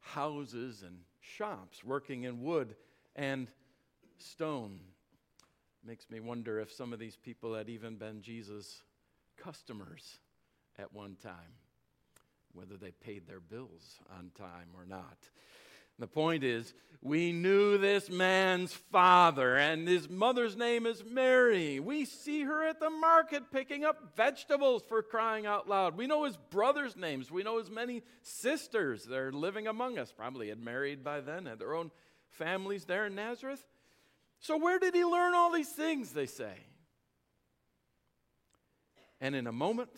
houses 0.01 0.83
and 0.87 0.99
shops, 1.21 1.83
working 1.83 2.25
in 2.25 2.43
wood 2.43 2.77
and 3.17 3.49
stone. 4.19 4.81
Makes 5.85 6.11
me 6.11 6.21
wonder 6.21 6.61
if 6.61 6.71
some 6.71 6.93
of 6.93 6.99
these 6.99 7.17
people 7.17 7.55
had 7.55 7.69
even 7.69 7.97
been 7.97 8.21
Jesus' 8.21 8.83
customers 9.37 10.19
at 10.79 10.93
one 10.93 11.17
time, 11.23 11.55
whether 12.53 12.77
they 12.77 12.91
paid 12.91 13.27
their 13.27 13.41
bills 13.41 13.99
on 14.19 14.31
time 14.37 14.69
or 14.75 14.85
not. 14.85 15.17
The 15.99 16.07
point 16.07 16.45
is, 16.45 16.75
we 17.03 17.33
knew 17.33 17.79
this 17.79 18.11
man's 18.11 18.73
father, 18.73 19.57
and 19.57 19.87
his 19.87 20.09
mother's 20.09 20.57
name 20.57 20.87
is 20.87 21.05
Mary. 21.05 21.79
We 21.79 22.05
see 22.05 22.43
her 22.43 22.67
at 22.67 22.81
the 22.81 22.91
market 22.91 23.51
picking 23.53 23.85
up 23.85 24.17
vegetables 24.17 24.83
for 24.89 25.03
crying 25.03 25.47
out 25.47 25.69
loud. 25.69 25.97
We 25.97 26.07
know 26.07 26.25
his 26.25 26.37
brother's 26.37 26.97
names. 26.97 27.31
We 27.31 27.45
know 27.45 27.59
his 27.59 27.71
many 27.71 28.03
sisters. 28.23 29.05
They're 29.05 29.33
living 29.33 29.69
among 29.69 29.99
us, 29.99 30.13
probably 30.13 30.49
had 30.49 30.59
married 30.59 31.05
by 31.05 31.21
then, 31.21 31.47
had 31.47 31.61
their 31.61 31.75
own 31.75 31.93
families 32.31 32.85
there 32.85 33.07
in 33.07 33.15
Nazareth. 33.15 33.65
So, 34.41 34.57
where 34.57 34.79
did 34.79 34.95
he 34.95 35.05
learn 35.05 35.33
all 35.35 35.53
these 35.53 35.71
things, 35.71 36.13
they 36.13 36.27
say? 36.27 36.55
And 39.21 39.35
in 39.35 39.47
a 39.47 39.53
moment, 39.53 39.91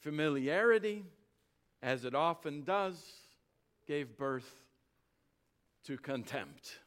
familiarity, 0.00 1.04
as 1.82 2.04
it 2.04 2.14
often 2.14 2.62
does, 2.62 3.02
gave 3.86 4.16
birth 4.16 4.50
to 5.84 5.96
contempt. 5.98 6.78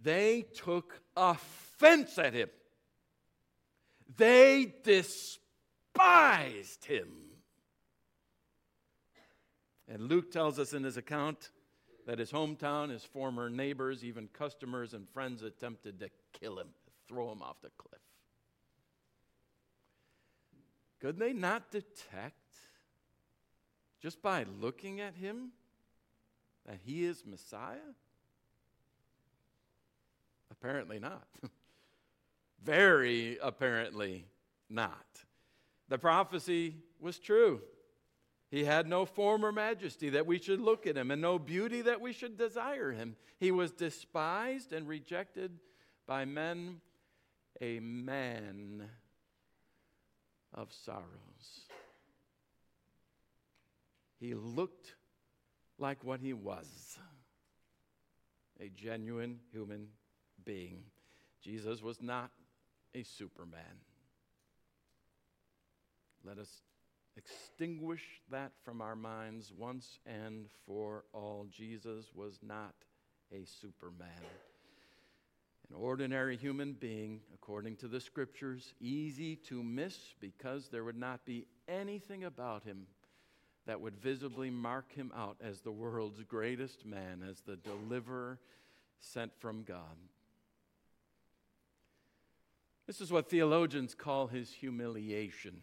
They 0.00 0.42
took 0.54 1.00
offense 1.16 2.18
at 2.18 2.34
him. 2.34 2.50
They 4.16 4.74
despised 4.82 5.38
him. 6.84 7.08
And 9.88 10.08
Luke 10.08 10.30
tells 10.32 10.58
us 10.58 10.72
in 10.72 10.84
his 10.84 10.96
account 10.96 11.50
that 12.06 12.18
his 12.18 12.32
hometown, 12.32 12.90
his 12.90 13.04
former 13.04 13.48
neighbors, 13.48 14.04
even 14.04 14.28
customers 14.28 14.94
and 14.94 15.08
friends 15.08 15.42
attempted 15.42 16.00
to 16.00 16.10
kill 16.32 16.58
him, 16.58 16.68
throw 17.08 17.30
him 17.30 17.42
off 17.42 17.60
the 17.62 17.70
cliff. 17.78 18.00
Could 21.00 21.18
they 21.18 21.32
not 21.32 21.70
detect 21.70 22.41
just 24.02 24.20
by 24.20 24.44
looking 24.60 25.00
at 25.00 25.14
him 25.14 25.50
that 26.66 26.78
he 26.84 27.04
is 27.04 27.24
Messiah? 27.24 27.78
Apparently 30.50 30.98
not. 30.98 31.26
Very 32.62 33.38
apparently 33.40 34.26
not. 34.68 35.06
The 35.88 35.98
prophecy 35.98 36.76
was 37.00 37.18
true. 37.18 37.60
He 38.50 38.64
had 38.64 38.86
no 38.86 39.06
form 39.06 39.46
or 39.46 39.52
majesty 39.52 40.10
that 40.10 40.26
we 40.26 40.38
should 40.38 40.60
look 40.60 40.86
at 40.86 40.96
him, 40.96 41.10
and 41.10 41.22
no 41.22 41.38
beauty 41.38 41.80
that 41.82 42.00
we 42.00 42.12
should 42.12 42.36
desire 42.36 42.92
him. 42.92 43.16
He 43.38 43.50
was 43.50 43.72
despised 43.72 44.72
and 44.72 44.86
rejected 44.86 45.58
by 46.06 46.26
men, 46.26 46.80
a 47.60 47.80
man 47.80 48.88
of 50.52 50.72
sorrows. 50.72 51.62
He 54.22 54.34
looked 54.34 54.94
like 55.78 56.04
what 56.04 56.20
he 56.20 56.32
was 56.32 56.96
a 58.60 58.68
genuine 58.68 59.40
human 59.50 59.88
being. 60.44 60.84
Jesus 61.42 61.82
was 61.82 62.00
not 62.00 62.30
a 62.94 63.02
superman. 63.02 63.80
Let 66.24 66.38
us 66.38 66.62
extinguish 67.16 68.04
that 68.30 68.52
from 68.64 68.80
our 68.80 68.94
minds 68.94 69.52
once 69.58 69.98
and 70.06 70.46
for 70.66 71.02
all. 71.12 71.48
Jesus 71.50 72.12
was 72.14 72.38
not 72.46 72.74
a 73.32 73.44
superman. 73.44 74.06
An 75.68 75.74
ordinary 75.74 76.36
human 76.36 76.74
being, 76.74 77.22
according 77.34 77.74
to 77.78 77.88
the 77.88 78.00
scriptures, 78.00 78.72
easy 78.78 79.34
to 79.48 79.64
miss 79.64 79.98
because 80.20 80.68
there 80.68 80.84
would 80.84 80.96
not 80.96 81.24
be 81.24 81.48
anything 81.66 82.22
about 82.22 82.62
him 82.62 82.86
that 83.66 83.80
would 83.80 83.96
visibly 83.96 84.50
mark 84.50 84.92
him 84.92 85.12
out 85.16 85.36
as 85.40 85.60
the 85.60 85.70
world's 85.70 86.22
greatest 86.24 86.84
man, 86.84 87.22
as 87.28 87.40
the 87.40 87.56
deliverer 87.56 88.38
sent 88.98 89.32
from 89.38 89.62
God. 89.62 89.96
This 92.86 93.00
is 93.00 93.12
what 93.12 93.30
theologians 93.30 93.94
call 93.94 94.26
his 94.26 94.52
humiliation. 94.52 95.60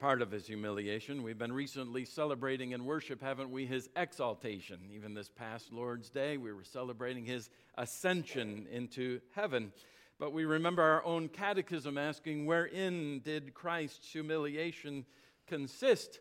Part 0.00 0.22
of 0.22 0.30
his 0.30 0.46
humiliation, 0.46 1.22
we've 1.22 1.36
been 1.36 1.52
recently 1.52 2.06
celebrating 2.06 2.72
in 2.72 2.86
worship, 2.86 3.22
haven't 3.22 3.50
we? 3.50 3.66
His 3.66 3.90
exaltation. 3.96 4.78
Even 4.94 5.12
this 5.12 5.28
past 5.28 5.74
Lord's 5.74 6.08
Day, 6.08 6.38
we 6.38 6.54
were 6.54 6.64
celebrating 6.64 7.26
his 7.26 7.50
ascension 7.76 8.66
into 8.72 9.20
heaven. 9.34 9.72
But 10.18 10.32
we 10.32 10.46
remember 10.46 10.82
our 10.82 11.04
own 11.04 11.28
catechism 11.28 11.98
asking, 11.98 12.46
wherein 12.46 13.20
did 13.20 13.52
Christ's 13.52 14.10
humiliation 14.10 15.04
consist? 15.50 16.20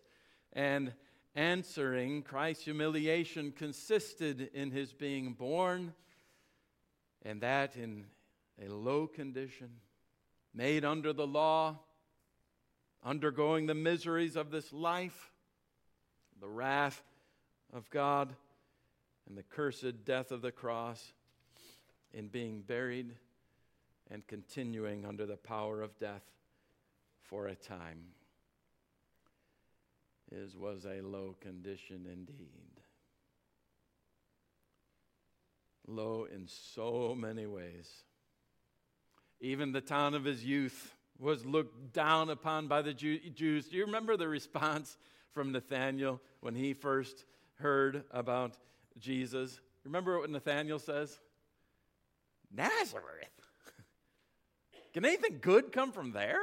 And 0.51 0.93
answering, 1.35 2.23
Christ's 2.23 2.65
humiliation 2.65 3.51
consisted 3.51 4.49
in 4.53 4.71
his 4.71 4.91
being 4.91 5.33
born, 5.33 5.93
and 7.23 7.41
that 7.41 7.75
in 7.75 8.05
a 8.61 8.67
low 8.67 9.07
condition, 9.07 9.69
made 10.53 10.83
under 10.83 11.13
the 11.13 11.27
law, 11.27 11.77
undergoing 13.05 13.67
the 13.67 13.75
miseries 13.75 14.35
of 14.35 14.51
this 14.51 14.73
life, 14.73 15.31
the 16.41 16.49
wrath 16.49 17.01
of 17.71 17.89
God, 17.89 18.33
and 19.27 19.37
the 19.37 19.43
cursed 19.43 20.03
death 20.03 20.31
of 20.31 20.41
the 20.41 20.51
cross, 20.51 21.13
in 22.11 22.27
being 22.27 22.61
buried 22.61 23.13
and 24.09 24.25
continuing 24.25 25.05
under 25.05 25.27
the 25.27 25.37
power 25.37 25.83
of 25.83 25.97
death 25.99 26.23
for 27.21 27.47
a 27.47 27.55
time. 27.55 27.99
His 30.33 30.55
was 30.55 30.85
a 30.85 31.01
low 31.01 31.35
condition 31.41 32.05
indeed. 32.11 32.81
Low 35.87 36.25
in 36.25 36.47
so 36.47 37.15
many 37.17 37.47
ways. 37.47 37.89
Even 39.41 39.71
the 39.71 39.81
town 39.81 40.13
of 40.13 40.23
his 40.23 40.45
youth 40.45 40.93
was 41.17 41.45
looked 41.45 41.93
down 41.93 42.29
upon 42.29 42.67
by 42.67 42.81
the 42.81 42.93
Jews. 42.93 43.67
Do 43.67 43.75
you 43.75 43.85
remember 43.85 44.15
the 44.15 44.27
response 44.27 44.97
from 45.33 45.51
Nathanael 45.51 46.21
when 46.41 46.55
he 46.55 46.73
first 46.73 47.25
heard 47.55 48.03
about 48.11 48.57
Jesus? 48.99 49.59
Remember 49.83 50.19
what 50.19 50.29
Nathanael 50.29 50.79
says? 50.79 51.19
Nazareth. 52.51 53.29
Can 54.93 55.05
anything 55.05 55.39
good 55.41 55.71
come 55.71 55.91
from 55.91 56.11
there? 56.11 56.39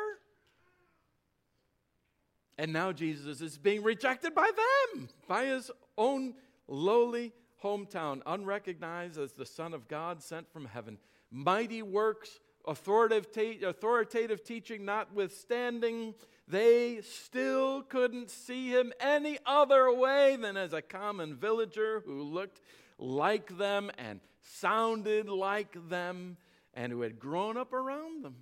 And 2.58 2.72
now 2.72 2.92
Jesus 2.92 3.40
is 3.40 3.58
being 3.58 3.82
rejected 3.82 4.34
by 4.34 4.50
them, 4.94 5.08
by 5.28 5.46
his 5.46 5.70
own 5.98 6.34
lowly 6.68 7.32
hometown, 7.62 8.22
unrecognized 8.26 9.18
as 9.18 9.32
the 9.32 9.46
Son 9.46 9.74
of 9.74 9.88
God 9.88 10.22
sent 10.22 10.50
from 10.50 10.64
heaven. 10.64 10.98
Mighty 11.30 11.82
works 11.82 12.40
authoritative, 12.66 13.68
authoritative 13.68 14.42
teaching 14.42 14.84
notwithstanding, 14.84 16.14
they 16.48 17.00
still 17.02 17.82
couldn't 17.82 18.30
see 18.30 18.70
him 18.70 18.92
any 19.00 19.38
other 19.46 19.92
way 19.92 20.36
than 20.36 20.56
as 20.56 20.72
a 20.72 20.82
common 20.82 21.34
villager 21.36 22.02
who 22.04 22.22
looked 22.22 22.60
like 22.98 23.56
them 23.58 23.90
and 23.98 24.20
sounded 24.42 25.28
like 25.28 25.76
them 25.88 26.36
and 26.74 26.92
who 26.92 27.00
had 27.00 27.18
grown 27.18 27.56
up 27.56 27.72
around 27.72 28.24
them. 28.24 28.36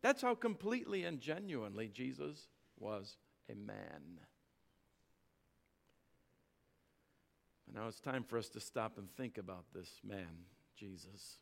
That's 0.00 0.22
how 0.22 0.34
completely 0.34 1.04
and 1.04 1.20
genuinely 1.20 1.88
Jesus 1.88 2.48
was 2.84 3.16
a 3.50 3.54
man. 3.54 4.20
And 7.66 7.74
now 7.74 7.88
it's 7.88 7.98
time 7.98 8.24
for 8.24 8.38
us 8.38 8.50
to 8.50 8.60
stop 8.60 8.98
and 8.98 9.10
think 9.16 9.38
about 9.38 9.64
this 9.74 9.88
man, 10.06 10.44
Jesus. 10.76 11.38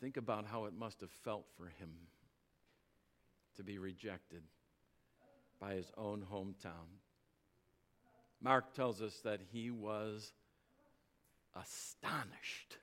Think 0.00 0.18
about 0.18 0.46
how 0.46 0.66
it 0.66 0.74
must 0.78 1.00
have 1.00 1.10
felt 1.10 1.46
for 1.56 1.64
him 1.64 1.88
to 3.56 3.64
be 3.64 3.78
rejected 3.78 4.42
by 5.58 5.72
his 5.72 5.90
own 5.96 6.22
hometown. 6.30 7.00
Mark 8.42 8.74
tells 8.74 9.00
us 9.00 9.14
that 9.24 9.40
he 9.50 9.70
was 9.70 10.32
astonished. 11.58 12.76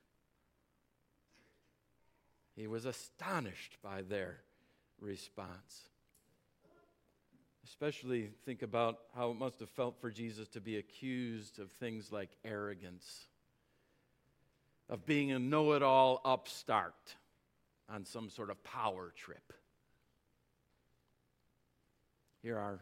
He 2.55 2.65
was 2.65 2.85
astonished 2.85 3.77
by 3.83 4.01
their 4.01 4.39
response. 4.99 5.89
Especially 7.73 8.29
think 8.45 8.61
about 8.61 8.99
how 9.15 9.31
it 9.31 9.33
must 9.33 9.59
have 9.59 9.69
felt 9.69 9.99
for 9.99 10.11
Jesus 10.11 10.47
to 10.49 10.61
be 10.61 10.77
accused 10.77 11.57
of 11.57 11.71
things 11.71 12.11
like 12.11 12.29
arrogance 12.45 13.25
of 14.91 15.07
being 15.07 15.31
a 15.31 15.39
know 15.39 15.73
it 15.73 15.81
all 15.81 16.21
upstart 16.23 17.15
on 17.89 18.05
some 18.05 18.29
sort 18.29 18.51
of 18.51 18.63
power 18.63 19.11
trip. 19.17 19.53
Here, 22.43 22.59
our 22.59 22.79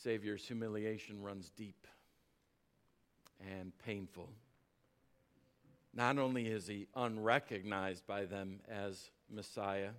Savior's 0.00 0.46
humiliation 0.46 1.20
runs 1.20 1.50
deep 1.50 1.88
and 3.40 3.72
painful. 3.84 4.30
Not 5.92 6.18
only 6.18 6.46
is 6.46 6.68
he 6.68 6.86
unrecognized 6.94 8.06
by 8.06 8.26
them 8.26 8.60
as 8.68 9.10
Messiah, 9.28 9.90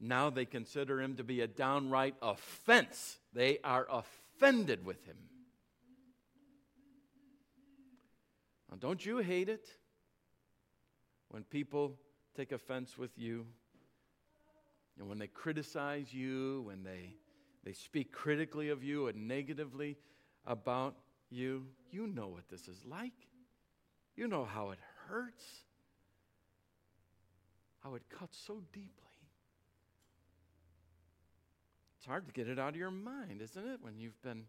now 0.00 0.30
they 0.30 0.44
consider 0.44 1.00
him 1.00 1.16
to 1.16 1.24
be 1.24 1.40
a 1.40 1.46
downright 1.46 2.14
offense. 2.20 3.18
They 3.32 3.58
are 3.64 3.86
offended 3.90 4.84
with 4.84 5.04
him. 5.04 5.16
Now, 8.70 8.76
don't 8.80 9.04
you 9.04 9.18
hate 9.18 9.48
it? 9.48 9.68
when 11.34 11.42
people 11.42 11.98
take 12.36 12.52
offense 12.52 12.96
with 12.96 13.10
you, 13.18 13.44
and 14.96 15.08
when 15.08 15.18
they 15.18 15.26
criticize 15.26 16.14
you, 16.14 16.62
when 16.62 16.84
they, 16.84 17.16
they 17.64 17.72
speak 17.72 18.12
critically 18.12 18.68
of 18.68 18.84
you 18.84 19.08
and 19.08 19.26
negatively 19.26 19.96
about 20.46 20.94
you, 21.30 21.66
you 21.90 22.06
know 22.06 22.28
what 22.28 22.48
this 22.48 22.68
is 22.68 22.84
like. 22.88 23.26
You 24.14 24.28
know 24.28 24.44
how 24.44 24.70
it 24.70 24.78
hurts, 25.08 25.44
how 27.82 27.96
it 27.96 28.02
cuts 28.08 28.38
so 28.46 28.62
deeply. 28.72 29.13
It's 32.04 32.10
hard 32.10 32.26
to 32.26 32.32
get 32.34 32.48
it 32.48 32.58
out 32.58 32.68
of 32.68 32.76
your 32.76 32.90
mind, 32.90 33.40
isn't 33.40 33.66
it, 33.66 33.78
when 33.80 33.98
you've 33.98 34.20
been 34.20 34.44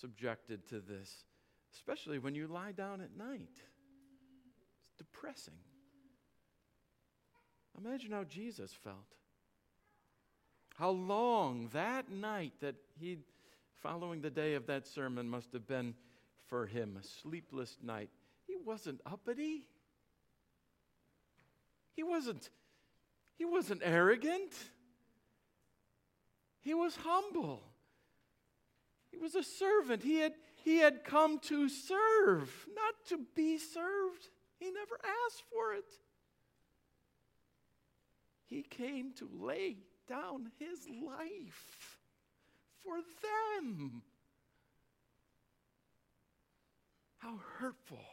subjected 0.00 0.66
to 0.68 0.80
this, 0.80 1.26
especially 1.74 2.18
when 2.18 2.34
you 2.34 2.46
lie 2.46 2.72
down 2.72 3.02
at 3.02 3.14
night. 3.14 3.50
It's 4.86 4.94
depressing. 4.96 5.58
Imagine 7.76 8.12
how 8.12 8.24
Jesus 8.24 8.72
felt. 8.72 8.96
How 10.76 10.88
long 10.88 11.68
that 11.74 12.10
night 12.10 12.54
that 12.60 12.76
he, 12.98 13.18
following 13.82 14.22
the 14.22 14.30
day 14.30 14.54
of 14.54 14.66
that 14.68 14.86
sermon, 14.86 15.28
must 15.28 15.52
have 15.52 15.68
been 15.68 15.92
for 16.46 16.64
him 16.64 16.96
a 16.98 17.06
sleepless 17.06 17.76
night. 17.82 18.08
He 18.46 18.56
wasn't 18.56 19.02
uppity. 19.04 19.66
He 21.94 22.02
wasn't, 22.02 22.48
he 23.36 23.44
wasn't 23.44 23.82
arrogant. 23.84 24.54
He 26.66 26.74
was 26.74 26.96
humble. 26.96 27.62
He 29.12 29.18
was 29.18 29.36
a 29.36 29.44
servant. 29.44 30.02
He 30.02 30.16
had, 30.16 30.32
he 30.64 30.78
had 30.78 31.04
come 31.04 31.38
to 31.42 31.68
serve, 31.68 32.66
not 32.74 32.94
to 33.10 33.20
be 33.36 33.56
served. 33.56 34.30
He 34.58 34.72
never 34.72 34.98
asked 35.26 35.44
for 35.52 35.74
it. 35.74 35.84
He 38.46 38.62
came 38.62 39.12
to 39.18 39.30
lay 39.32 39.76
down 40.08 40.50
his 40.58 40.88
life 40.88 41.98
for 42.82 42.96
them. 43.22 44.02
How 47.18 47.38
hurtful 47.60 48.04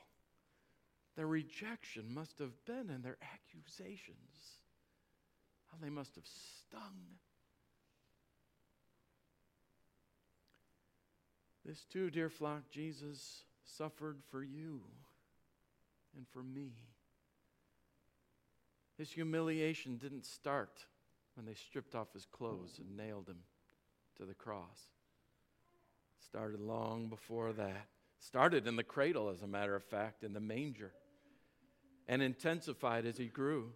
their 1.15 1.25
rejection 1.25 2.13
must 2.13 2.37
have 2.37 2.53
been 2.65 2.91
and 2.91 3.03
their 3.03 3.17
accusations. 3.33 4.59
How 5.71 5.79
they 5.81 5.89
must 5.89 6.13
have 6.13 6.27
stung. 6.27 7.17
This 11.65 11.85
too, 11.85 12.09
dear 12.09 12.29
flock, 12.29 12.69
Jesus 12.69 13.43
suffered 13.63 14.17
for 14.29 14.43
you 14.43 14.81
and 16.15 16.27
for 16.27 16.43
me. 16.43 16.73
His 18.97 19.11
humiliation 19.11 19.97
didn't 19.97 20.25
start 20.25 20.85
when 21.35 21.45
they 21.45 21.53
stripped 21.53 21.95
off 21.95 22.13
his 22.13 22.25
clothes 22.25 22.79
and 22.79 22.97
nailed 22.97 23.27
him 23.27 23.39
to 24.17 24.25
the 24.25 24.33
cross. 24.33 24.89
It 26.19 26.25
Started 26.25 26.59
long 26.59 27.07
before 27.07 27.53
that. 27.53 27.87
Started 28.19 28.67
in 28.67 28.75
the 28.75 28.83
cradle, 28.83 29.29
as 29.29 29.41
a 29.41 29.47
matter 29.47 29.75
of 29.75 29.83
fact, 29.83 30.23
in 30.23 30.33
the 30.33 30.39
manger, 30.39 30.91
and 32.07 32.21
intensified 32.21 33.05
as 33.05 33.17
he 33.17 33.25
grew. 33.25 33.71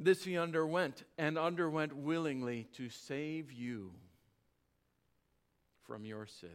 This 0.00 0.24
he 0.24 0.36
underwent, 0.36 1.04
and 1.16 1.38
underwent 1.38 1.94
willingly 1.94 2.68
to 2.74 2.88
save 2.88 3.52
you 3.52 3.92
from 5.86 6.04
your 6.04 6.26
sin. 6.26 6.50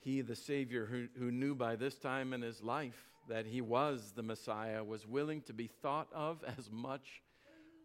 He, 0.00 0.20
the 0.20 0.36
Savior, 0.36 0.86
who, 0.86 1.08
who 1.18 1.30
knew 1.30 1.54
by 1.54 1.76
this 1.76 1.96
time 1.96 2.32
in 2.32 2.42
his 2.42 2.62
life 2.62 3.08
that 3.28 3.46
he 3.46 3.60
was 3.60 4.12
the 4.14 4.22
Messiah, 4.22 4.82
was 4.82 5.06
willing 5.06 5.42
to 5.42 5.52
be 5.52 5.66
thought 5.66 6.08
of 6.12 6.42
as 6.58 6.70
much, 6.70 7.22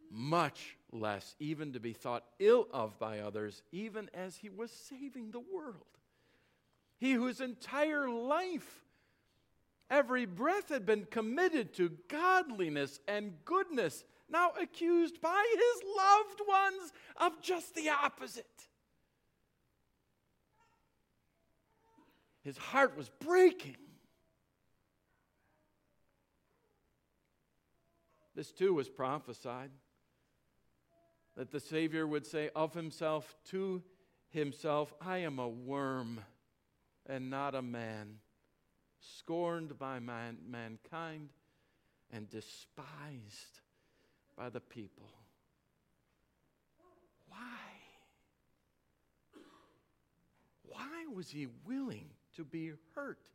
much 0.09 0.77
less, 0.91 1.35
even 1.39 1.73
to 1.73 1.79
be 1.79 1.93
thought 1.93 2.23
ill 2.39 2.67
of 2.71 2.97
by 2.99 3.19
others, 3.19 3.61
even 3.71 4.09
as 4.13 4.37
he 4.37 4.49
was 4.49 4.71
saving 4.71 5.31
the 5.31 5.43
world. 5.53 5.85
He 6.97 7.13
whose 7.13 7.41
entire 7.41 8.09
life, 8.09 8.83
every 9.89 10.25
breath 10.25 10.69
had 10.69 10.85
been 10.85 11.05
committed 11.05 11.73
to 11.75 11.97
godliness 12.07 12.99
and 13.07 13.33
goodness, 13.43 14.05
now 14.29 14.51
accused 14.61 15.19
by 15.19 15.43
his 15.53 15.83
loved 15.97 16.41
ones 16.47 16.93
of 17.17 17.41
just 17.41 17.75
the 17.75 17.89
opposite. 17.89 18.45
His 22.43 22.57
heart 22.57 22.97
was 22.97 23.09
breaking. 23.09 23.77
This 28.35 28.51
too 28.51 28.73
was 28.73 28.89
prophesied 28.89 29.71
that 31.35 31.51
the 31.51 31.59
Savior 31.59 32.05
would 32.05 32.25
say 32.25 32.49
of 32.55 32.73
himself 32.73 33.35
to 33.51 33.81
himself, 34.29 34.93
I 34.99 35.19
am 35.19 35.39
a 35.39 35.47
worm 35.47 36.19
and 37.05 37.29
not 37.29 37.55
a 37.55 37.61
man, 37.61 38.15
scorned 38.99 39.77
by 39.77 39.99
man, 39.99 40.37
mankind 40.47 41.29
and 42.11 42.29
despised 42.29 43.61
by 44.35 44.49
the 44.49 44.59
people. 44.59 45.11
Why? 47.27 47.37
Why 50.63 51.05
was 51.13 51.29
he 51.29 51.47
willing 51.65 52.09
to 52.35 52.43
be 52.43 52.71
hurt 52.95 53.27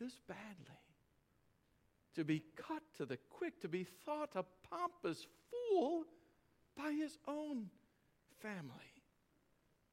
this 0.00 0.18
badly? 0.28 0.80
To 2.14 2.24
be 2.24 2.42
cut 2.56 2.82
to 2.98 3.06
the 3.06 3.18
quick, 3.30 3.60
to 3.60 3.68
be 3.68 3.84
thought 4.04 4.30
a 4.36 4.44
pompous 4.70 5.26
fool 5.50 6.04
by 6.76 6.92
his 6.92 7.18
own 7.26 7.70
family, 8.40 8.92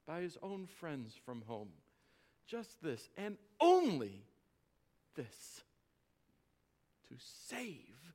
by 0.05 0.21
his 0.21 0.37
own 0.43 0.67
friends 0.67 1.13
from 1.25 1.41
home. 1.47 1.69
Just 2.45 2.81
this, 2.83 3.09
and 3.17 3.37
only 3.59 4.23
this 5.15 5.61
to 7.07 7.15
save 7.47 8.13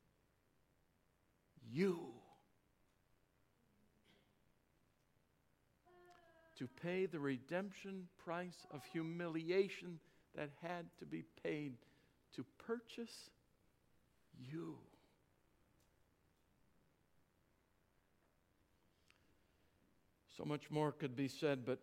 you. 1.71 2.16
To 6.57 6.67
pay 6.81 7.05
the 7.05 7.19
redemption 7.19 8.07
price 8.23 8.65
of 8.71 8.81
humiliation 8.91 9.99
that 10.35 10.49
had 10.61 10.85
to 10.99 11.05
be 11.05 11.23
paid 11.43 11.73
to 12.35 12.43
purchase 12.57 13.29
you. 14.39 14.77
So 20.35 20.45
much 20.45 20.69
more 20.69 20.91
could 20.91 21.15
be 21.15 21.27
said, 21.27 21.65
but 21.65 21.79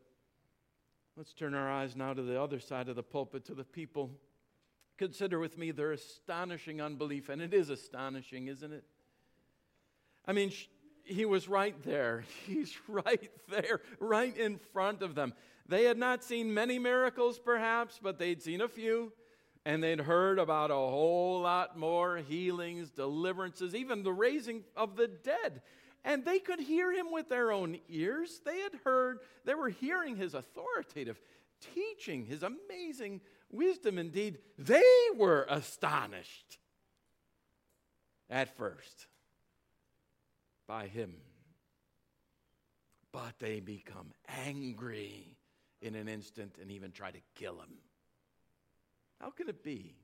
let's 1.16 1.32
turn 1.32 1.54
our 1.54 1.70
eyes 1.70 1.96
now 1.96 2.12
to 2.12 2.22
the 2.22 2.40
other 2.40 2.60
side 2.60 2.88
of 2.88 2.96
the 2.96 3.02
pulpit, 3.02 3.44
to 3.46 3.54
the 3.54 3.64
people. 3.64 4.10
Consider 4.96 5.40
with 5.40 5.58
me 5.58 5.72
their 5.72 5.90
astonishing 5.92 6.80
unbelief, 6.80 7.28
and 7.28 7.42
it 7.42 7.52
is 7.52 7.68
astonishing, 7.68 8.46
isn't 8.46 8.72
it? 8.72 8.84
I 10.26 10.32
mean, 10.32 10.52
he 11.04 11.24
was 11.24 11.48
right 11.48 11.80
there. 11.84 12.24
He's 12.46 12.76
right 12.88 13.30
there, 13.48 13.80
right 14.00 14.36
in 14.36 14.58
front 14.72 15.02
of 15.02 15.14
them. 15.14 15.34
They 15.66 15.84
had 15.84 15.98
not 15.98 16.24
seen 16.24 16.52
many 16.52 16.78
miracles, 16.78 17.38
perhaps, 17.38 17.98
but 18.02 18.18
they'd 18.18 18.42
seen 18.42 18.60
a 18.60 18.68
few. 18.68 19.12
And 19.66 19.82
they'd 19.82 20.00
heard 20.00 20.38
about 20.38 20.70
a 20.70 20.74
whole 20.74 21.40
lot 21.40 21.78
more 21.78 22.18
healings, 22.18 22.90
deliverances, 22.90 23.74
even 23.74 24.02
the 24.02 24.12
raising 24.12 24.62
of 24.76 24.96
the 24.96 25.08
dead. 25.08 25.62
And 26.04 26.22
they 26.22 26.38
could 26.38 26.60
hear 26.60 26.92
him 26.92 27.10
with 27.10 27.30
their 27.30 27.50
own 27.50 27.78
ears. 27.88 28.42
They 28.44 28.58
had 28.58 28.74
heard, 28.84 29.20
they 29.46 29.54
were 29.54 29.70
hearing 29.70 30.16
his 30.16 30.34
authoritative 30.34 31.18
teaching, 31.74 32.26
his 32.26 32.42
amazing 32.42 33.22
wisdom. 33.50 33.96
Indeed, 33.96 34.36
they 34.58 34.82
were 35.16 35.46
astonished 35.48 36.58
at 38.28 38.54
first 38.58 39.06
by 40.66 40.87
him. 40.87 41.14
But 43.12 43.35
they 43.38 43.61
become 43.61 44.12
angry 44.46 45.37
in 45.81 45.94
an 45.94 46.09
instant 46.09 46.57
and 46.61 46.70
even 46.70 46.90
try 46.90 47.11
to 47.11 47.20
kill 47.35 47.55
him. 47.55 47.79
How 49.20 49.31
can 49.31 49.48
it 49.48 49.62
be? 49.62 49.94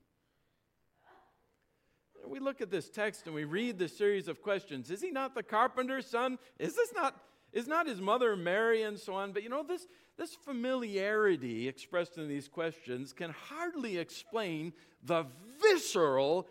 We 2.25 2.39
look 2.39 2.61
at 2.61 2.69
this 2.69 2.89
text 2.89 3.25
and 3.25 3.35
we 3.35 3.45
read 3.45 3.79
the 3.79 3.87
series 3.87 4.27
of 4.27 4.41
questions. 4.41 4.91
Is 4.91 5.01
he 5.01 5.11
not 5.11 5.33
the 5.33 5.43
carpenter's 5.43 6.05
son? 6.05 6.37
Is 6.59 6.75
this 6.75 6.93
not 6.93 7.15
is 7.53 7.67
not 7.67 7.87
his 7.87 7.99
mother 7.99 8.35
Mary 8.35 8.83
and 8.83 8.97
so 8.97 9.13
on? 9.13 9.33
But 9.33 9.43
you 9.43 9.49
know, 9.49 9.63
this, 9.63 9.87
this 10.17 10.35
familiarity 10.35 11.67
expressed 11.67 12.17
in 12.17 12.29
these 12.29 12.47
questions 12.47 13.11
can 13.11 13.31
hardly 13.49 13.97
explain 13.97 14.73
the 15.03 15.25
visceral 15.61 16.47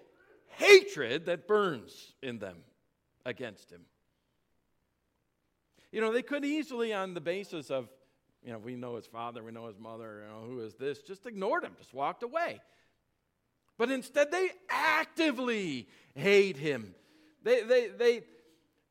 hatred 0.49 1.27
that 1.27 1.49
burns 1.49 2.13
in 2.23 2.39
them 2.39 2.59
against 3.25 3.71
him. 3.71 3.83
You 5.93 6.01
know, 6.01 6.13
they 6.13 6.23
could 6.23 6.45
easily, 6.45 6.93
on 6.93 7.15
the 7.15 7.21
basis 7.21 7.71
of, 7.71 7.89
you 8.45 8.53
know, 8.53 8.59
we 8.59 8.77
know 8.77 8.97
his 8.97 9.07
father, 9.07 9.43
we 9.43 9.53
know 9.53 9.67
his 9.67 9.79
mother, 9.79 10.23
you 10.25 10.33
know, 10.33 10.47
who 10.47 10.61
is 10.61 10.75
this, 10.75 11.01
just 11.03 11.27
ignored 11.27 11.65
him, 11.65 11.73
just 11.79 11.93
walked 11.93 12.23
away. 12.23 12.61
But 13.77 13.91
instead, 13.91 14.31
they 14.31 14.51
actively 14.69 15.89
hate 16.15 16.57
him. 16.57 16.95
They, 17.43 17.63
they, 17.63 17.89
they, 17.89 18.23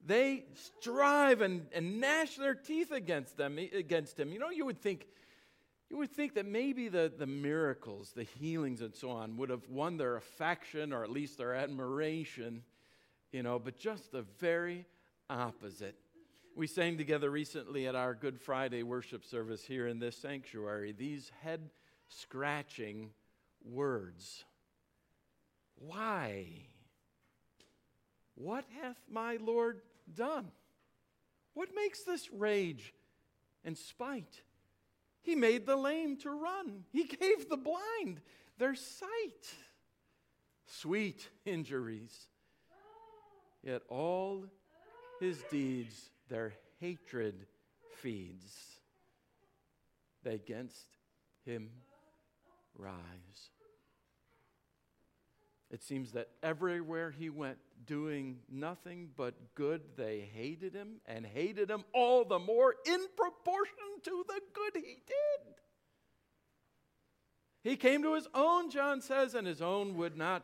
they 0.05 0.45
strive 0.55 1.41
and, 1.41 1.67
and 1.73 1.99
gnash 1.99 2.35
their 2.35 2.55
teeth 2.55 2.91
against 2.91 3.38
them 3.38 3.57
against 3.57 4.19
him. 4.19 4.31
You 4.31 4.39
know, 4.39 4.49
you 4.49 4.65
would 4.65 4.81
think 4.81 5.05
you 5.89 5.97
would 5.97 6.12
think 6.12 6.35
that 6.35 6.45
maybe 6.45 6.88
the, 6.88 7.12
the 7.15 7.25
miracles, 7.25 8.12
the 8.15 8.23
healings, 8.23 8.81
and 8.81 8.95
so 8.95 9.09
on 9.09 9.38
would 9.38 9.49
have 9.49 9.67
won 9.69 9.97
their 9.97 10.15
affection 10.17 10.93
or 10.93 11.03
at 11.03 11.09
least 11.09 11.38
their 11.38 11.55
admiration, 11.55 12.63
you 13.31 13.41
know, 13.41 13.57
but 13.57 13.77
just 13.77 14.12
the 14.12 14.21
very 14.39 14.85
opposite. 15.29 15.95
We 16.55 16.67
sang 16.67 16.97
together 16.97 17.29
recently 17.29 17.88
at 17.88 17.95
our 17.95 18.13
Good 18.13 18.39
Friday 18.39 18.83
worship 18.83 19.23
service 19.23 19.63
here 19.63 19.88
in 19.88 19.99
this 19.99 20.17
sanctuary 20.17 20.91
these 20.91 21.31
head 21.41 21.69
scratching 22.09 23.12
words. 23.63 24.43
Why? 25.75 26.45
What 28.35 28.65
hath 28.81 28.97
my 29.09 29.38
Lord 29.41 29.81
done? 30.13 30.51
What 31.53 31.69
makes 31.75 32.03
this 32.03 32.29
rage 32.31 32.93
and 33.63 33.77
spite? 33.77 34.41
He 35.21 35.35
made 35.35 35.65
the 35.65 35.75
lame 35.75 36.17
to 36.17 36.31
run, 36.31 36.85
He 36.91 37.03
gave 37.03 37.49
the 37.49 37.57
blind 37.57 38.21
their 38.57 38.75
sight. 38.75 39.53
Sweet 40.65 41.27
injuries. 41.45 42.27
Yet 43.63 43.81
all 43.89 44.45
his 45.19 45.43
deeds 45.51 46.12
their 46.29 46.53
hatred 46.79 47.45
feeds. 48.01 48.55
They 50.23 50.35
against 50.35 50.85
him 51.45 51.69
rise. 52.77 53.49
It 55.71 55.83
seems 55.83 56.13
that 56.13 56.29
everywhere 56.41 57.11
he 57.11 57.29
went, 57.29 57.57
doing 57.85 58.39
nothing 58.49 59.09
but 59.15 59.35
good, 59.55 59.81
they 59.97 60.27
hated 60.33 60.73
him 60.73 60.99
and 61.05 61.25
hated 61.25 61.69
him 61.69 61.83
all 61.93 62.25
the 62.25 62.39
more 62.39 62.75
in 62.85 62.99
proportion 63.15 63.73
to 64.03 64.25
the 64.27 64.41
good 64.53 64.83
he 64.83 64.97
did. 65.05 65.55
He 67.63 67.75
came 67.75 68.01
to 68.03 68.15
his 68.15 68.27
own, 68.33 68.71
John 68.71 69.01
says, 69.01 69.35
and 69.35 69.45
his 69.45 69.61
own 69.61 69.95
would 69.97 70.17
not 70.17 70.43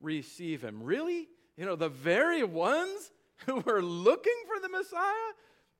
receive 0.00 0.62
him. 0.62 0.82
Really? 0.82 1.28
You 1.56 1.66
know, 1.66 1.76
the 1.76 1.88
very 1.88 2.42
ones 2.42 3.10
who 3.46 3.60
were 3.60 3.82
looking 3.82 4.42
for 4.46 4.60
the 4.60 4.68
Messiah, 4.68 5.32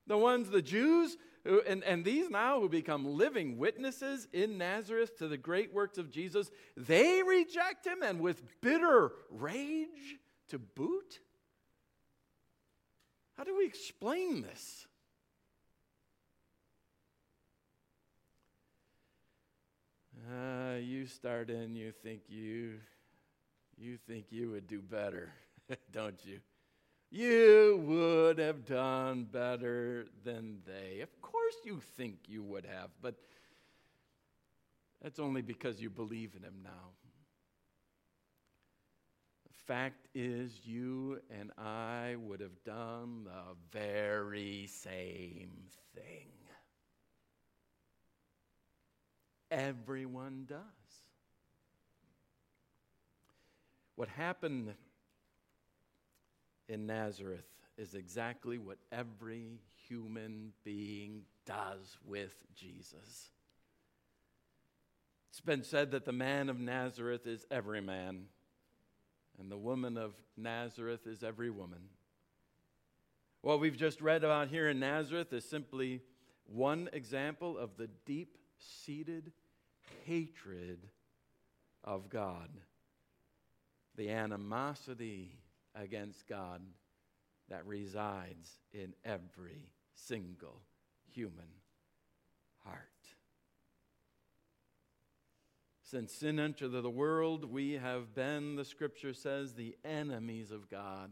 the 0.07 0.17
ones, 0.17 0.49
the 0.49 0.61
Jews, 0.61 1.17
who, 1.43 1.61
and, 1.61 1.83
and 1.83 2.03
these 2.03 2.29
now 2.29 2.59
who 2.59 2.67
become 2.67 3.05
living 3.05 3.57
witnesses 3.57 4.27
in 4.33 4.57
Nazareth 4.57 5.17
to 5.19 5.27
the 5.27 5.37
great 5.37 5.73
works 5.73 5.97
of 5.97 6.09
Jesus, 6.09 6.49
they 6.75 7.21
reject 7.23 7.85
him 7.85 8.01
and 8.03 8.19
with 8.19 8.41
bitter 8.61 9.11
rage 9.29 10.17
to 10.49 10.59
boot? 10.59 11.19
How 13.37 13.43
do 13.43 13.55
we 13.57 13.65
explain 13.65 14.41
this? 14.41 14.87
Uh, 20.27 20.77
you 20.77 21.05
start 21.05 21.51
in, 21.51 21.75
you 21.75 21.91
think 21.91 22.21
you, 22.27 22.79
you 23.77 23.97
think 24.07 24.31
you 24.31 24.49
would 24.51 24.67
do 24.67 24.81
better, 24.81 25.31
don't 25.91 26.19
you? 26.25 26.39
You 27.11 27.81
would 27.85 28.39
have 28.39 28.65
done 28.65 29.25
better 29.31 30.07
than 30.23 30.59
they. 30.65 31.01
Of 31.01 31.21
course, 31.21 31.55
you 31.63 31.79
think 31.97 32.17
you 32.27 32.43
would 32.43 32.65
have, 32.65 32.89
but 33.01 33.15
that's 35.01 35.19
only 35.19 35.41
because 35.41 35.79
you 35.81 35.89
believe 35.89 36.33
in 36.35 36.43
Him 36.43 36.55
now. 36.63 36.91
The 39.47 39.73
fact 39.73 40.07
is, 40.13 40.51
you 40.65 41.21
and 41.29 41.51
I 41.57 42.15
would 42.19 42.39
have 42.41 42.63
done 42.63 43.25
the 43.25 43.55
very 43.71 44.67
same 44.67 45.51
thing. 45.95 46.27
Everyone 49.51 50.45
does. 50.49 50.59
What 53.95 54.09
happened 54.09 54.73
in 56.67 56.85
Nazareth 56.85 57.45
is 57.77 57.93
exactly 57.93 58.57
what 58.57 58.77
every 58.91 59.59
human 59.87 60.53
being 60.63 61.23
does 61.45 61.97
with 62.05 62.33
Jesus. 62.55 63.29
It's 65.29 65.41
been 65.41 65.63
said 65.63 65.91
that 65.91 66.05
the 66.05 66.13
man 66.13 66.49
of 66.49 66.59
Nazareth 66.59 67.27
is 67.27 67.45
every 67.51 67.81
man, 67.81 68.25
and 69.37 69.51
the 69.51 69.57
woman 69.57 69.97
of 69.97 70.13
Nazareth 70.37 71.05
is 71.05 71.23
every 71.23 71.49
woman. 71.49 71.89
What 73.41 73.59
we've 73.59 73.77
just 73.77 74.01
read 74.01 74.23
about 74.23 74.47
here 74.47 74.69
in 74.69 74.79
Nazareth 74.79 75.33
is 75.33 75.43
simply 75.47 76.01
one 76.45 76.89
example 76.93 77.57
of 77.57 77.77
the 77.77 77.89
deep 78.05 78.37
seated 78.57 79.31
hatred 80.05 80.79
of 81.83 82.09
God, 82.09 82.49
the 83.97 84.09
animosity 84.09 85.37
against 85.75 86.27
God 86.27 86.61
that 87.49 87.65
resides 87.65 88.59
in 88.73 88.93
every 89.03 89.71
single 89.93 90.61
human 91.11 91.49
heart. 92.63 92.79
Since 95.83 96.13
sin 96.13 96.39
entered 96.39 96.69
the 96.69 96.89
world, 96.89 97.45
we 97.45 97.73
have 97.73 98.15
been, 98.15 98.55
the 98.55 98.65
scripture 98.65 99.13
says, 99.13 99.53
the 99.53 99.75
enemies 99.85 100.49
of 100.51 100.69
God 100.69 101.11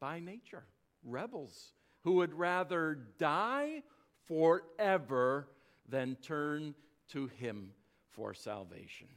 by 0.00 0.20
nature, 0.20 0.64
rebels 1.02 1.72
who 2.02 2.12
would 2.12 2.34
rather 2.34 2.98
die 3.18 3.82
forever 4.26 5.48
than 5.88 6.16
turn 6.16 6.74
to 7.08 7.26
Him 7.26 7.70
for 8.10 8.34
salvation. 8.34 9.08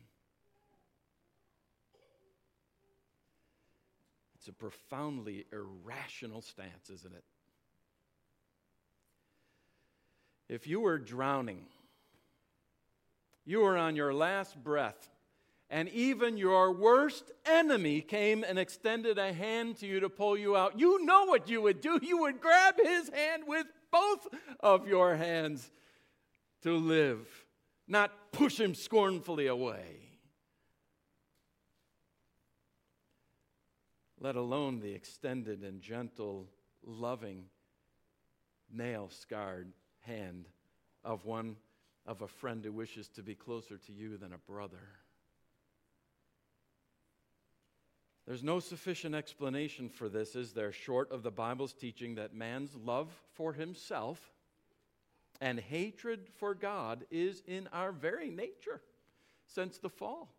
A 4.50 4.54
profoundly 4.54 5.46
irrational 5.54 6.42
stance, 6.42 6.90
isn't 6.90 7.14
it? 7.14 7.24
If 10.50 10.68
you 10.68 10.80
were 10.80 10.98
drowning, 10.98 11.66
you 13.46 13.60
were 13.60 13.78
on 13.78 13.96
your 13.96 14.14
last 14.14 14.62
breath, 14.64 15.10
and 15.70 15.88
even 15.90 16.38
your 16.38 16.72
worst 16.72 17.32
enemy 17.46 18.02
came 18.02 18.44
and 18.44 18.58
extended 18.58 19.20
a 19.20 19.32
hand 19.32 19.78
to 19.78 19.88
you 19.88 20.00
to 20.00 20.10
pull 20.10 20.36
you 20.36 20.58
out, 20.58 20.80
you 20.80 21.06
know 21.06 21.26
what 21.26 21.48
you 21.48 21.62
would 21.62 21.82
do. 21.82 22.00
You 22.02 22.22
would 22.22 22.42
grab 22.42 22.76
his 22.84 23.10
hand 23.10 23.44
with 23.48 23.68
both 23.92 24.28
of 24.60 24.88
your 24.88 25.16
hands 25.16 25.70
to 26.64 26.76
live, 26.76 27.28
not 27.88 28.32
push 28.32 28.60
him 28.60 28.74
scornfully 28.74 29.46
away. 29.46 30.09
Let 34.20 34.36
alone 34.36 34.80
the 34.80 34.94
extended 34.94 35.64
and 35.64 35.82
gentle, 35.82 36.48
loving, 36.84 37.46
nail 38.72 39.10
scarred 39.10 39.72
hand 40.02 40.46
of 41.04 41.26
one 41.26 41.56
of 42.06 42.22
a 42.22 42.28
friend 42.28 42.64
who 42.64 42.72
wishes 42.72 43.08
to 43.10 43.24
be 43.24 43.36
closer 43.36 43.78
to 43.78 43.94
you 43.94 44.18
than 44.18 44.34
a 44.34 44.38
brother. 44.38 44.90
There's 48.28 48.44
no 48.44 48.60
sufficient 48.60 49.16
explanation 49.16 49.90
for 49.90 50.08
this, 50.08 50.36
is 50.36 50.54
there, 50.54 50.72
short 50.72 51.12
of 51.12 51.24
the 51.24 51.32
Bible's 51.32 51.74
teaching 51.74 52.16
that 52.16 52.34
man's 52.34 52.76
love 52.76 53.10
for 53.34 53.54
himself 53.54 54.32
and 55.42 55.60
hatred 55.60 56.28
for 56.38 56.54
God 56.54 57.06
is 57.10 57.42
in 57.48 57.68
our 57.72 57.92
very 57.92 58.30
nature 58.30 58.82
since 59.48 59.78
the 59.78 59.90
fall. 59.90 60.30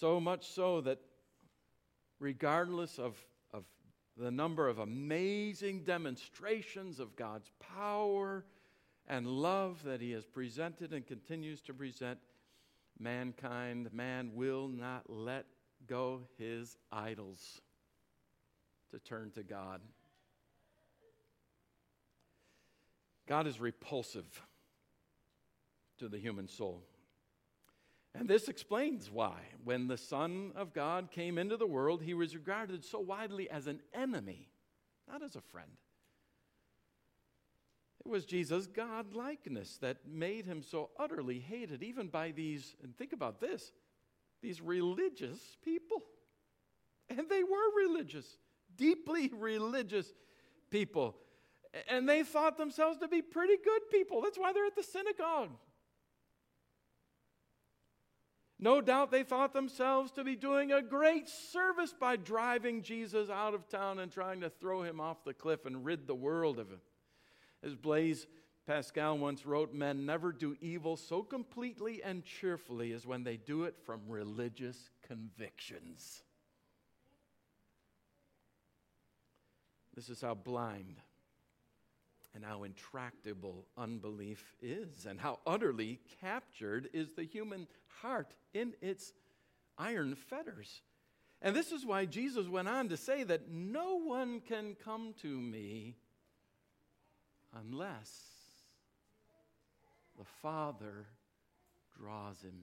So 0.00 0.18
much 0.18 0.48
so 0.48 0.80
that, 0.80 0.98
regardless 2.20 2.98
of, 2.98 3.22
of 3.52 3.64
the 4.16 4.30
number 4.30 4.66
of 4.66 4.78
amazing 4.78 5.84
demonstrations 5.84 7.00
of 7.00 7.16
God's 7.16 7.50
power 7.74 8.46
and 9.06 9.26
love 9.26 9.82
that 9.84 10.00
He 10.00 10.12
has 10.12 10.24
presented 10.24 10.94
and 10.94 11.06
continues 11.06 11.60
to 11.62 11.74
present, 11.74 12.18
mankind, 12.98 13.92
man 13.92 14.30
will 14.32 14.68
not 14.68 15.02
let 15.08 15.44
go 15.86 16.22
his 16.38 16.78
idols 16.90 17.60
to 18.92 18.98
turn 19.00 19.30
to 19.32 19.42
God. 19.42 19.82
God 23.28 23.46
is 23.46 23.60
repulsive 23.60 24.24
to 25.98 26.08
the 26.08 26.18
human 26.18 26.48
soul. 26.48 26.84
And 28.14 28.28
this 28.28 28.48
explains 28.48 29.10
why, 29.10 29.38
when 29.62 29.86
the 29.86 29.96
Son 29.96 30.52
of 30.56 30.72
God 30.72 31.10
came 31.10 31.38
into 31.38 31.56
the 31.56 31.66
world, 31.66 32.02
he 32.02 32.14
was 32.14 32.34
regarded 32.34 32.84
so 32.84 32.98
widely 32.98 33.48
as 33.48 33.66
an 33.66 33.80
enemy, 33.94 34.48
not 35.08 35.22
as 35.22 35.36
a 35.36 35.40
friend. 35.40 35.70
It 38.04 38.08
was 38.08 38.24
Jesus' 38.24 38.66
God 38.66 39.14
likeness 39.14 39.78
that 39.78 39.98
made 40.08 40.46
him 40.46 40.62
so 40.62 40.90
utterly 40.98 41.38
hated, 41.38 41.82
even 41.82 42.08
by 42.08 42.32
these, 42.32 42.74
and 42.82 42.96
think 42.96 43.12
about 43.12 43.40
this, 43.40 43.72
these 44.42 44.60
religious 44.60 45.38
people. 45.62 46.02
And 47.08 47.28
they 47.28 47.44
were 47.44 47.76
religious 47.76 48.38
deeply 48.80 49.30
religious 49.36 50.12
people. 50.70 51.16
And 51.88 52.08
they 52.08 52.24
thought 52.24 52.56
themselves 52.56 52.98
to 52.98 53.08
be 53.08 53.22
pretty 53.22 53.56
good 53.62 53.82
people. 53.92 54.22
That's 54.22 54.38
why 54.38 54.52
they're 54.52 54.66
at 54.66 54.74
the 54.74 54.82
synagogue. 54.82 55.50
No 58.62 58.82
doubt 58.82 59.10
they 59.10 59.22
thought 59.22 59.54
themselves 59.54 60.12
to 60.12 60.22
be 60.22 60.36
doing 60.36 60.70
a 60.70 60.82
great 60.82 61.30
service 61.30 61.94
by 61.98 62.16
driving 62.16 62.82
Jesus 62.82 63.30
out 63.30 63.54
of 63.54 63.66
town 63.68 63.98
and 63.98 64.12
trying 64.12 64.42
to 64.42 64.50
throw 64.50 64.82
him 64.82 65.00
off 65.00 65.24
the 65.24 65.32
cliff 65.32 65.64
and 65.64 65.82
rid 65.82 66.06
the 66.06 66.14
world 66.14 66.58
of 66.58 66.68
him. 66.68 66.80
As 67.62 67.74
Blaise 67.74 68.26
Pascal 68.66 69.16
once 69.16 69.46
wrote, 69.46 69.72
men 69.72 70.04
never 70.04 70.30
do 70.30 70.56
evil 70.60 70.98
so 70.98 71.22
completely 71.22 72.02
and 72.02 72.22
cheerfully 72.22 72.92
as 72.92 73.06
when 73.06 73.24
they 73.24 73.38
do 73.38 73.64
it 73.64 73.76
from 73.82 74.02
religious 74.06 74.90
convictions. 75.06 76.22
This 79.94 80.10
is 80.10 80.20
how 80.20 80.34
blind 80.34 81.00
and 82.34 82.44
how 82.44 82.62
intractable 82.62 83.66
unbelief 83.76 84.54
is, 84.62 85.06
and 85.06 85.20
how 85.20 85.40
utterly 85.46 86.00
captured 86.20 86.88
is 86.92 87.12
the 87.12 87.24
human 87.24 87.66
heart 88.00 88.34
in 88.54 88.74
its 88.80 89.12
iron 89.76 90.14
fetters. 90.14 90.82
And 91.42 91.56
this 91.56 91.72
is 91.72 91.86
why 91.86 92.04
Jesus 92.04 92.46
went 92.48 92.68
on 92.68 92.88
to 92.90 92.96
say 92.96 93.24
that 93.24 93.50
no 93.50 93.96
one 93.96 94.40
can 94.40 94.76
come 94.84 95.14
to 95.22 95.28
me 95.40 95.96
unless 97.58 98.10
the 100.18 100.26
Father 100.42 101.06
draws 101.98 102.40
him. 102.42 102.62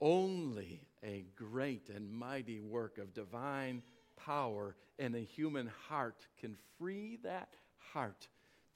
Only 0.00 0.82
a 1.02 1.24
great 1.34 1.88
and 1.88 2.12
mighty 2.12 2.60
work 2.60 2.98
of 2.98 3.14
divine 3.14 3.82
power 4.16 4.76
in 4.98 5.14
a 5.14 5.20
human 5.20 5.70
heart 5.88 6.26
can 6.40 6.56
free 6.78 7.18
that 7.22 7.56
heart 7.92 8.28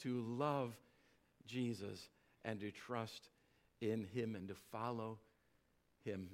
to 0.03 0.23
love 0.23 0.75
Jesus 1.47 2.09
and 2.45 2.61
to 2.61 2.71
trust 2.71 3.29
in 3.81 4.05
Him 4.05 4.35
and 4.35 4.49
to 4.49 4.55
follow 4.73 5.19
Him. 6.05 6.29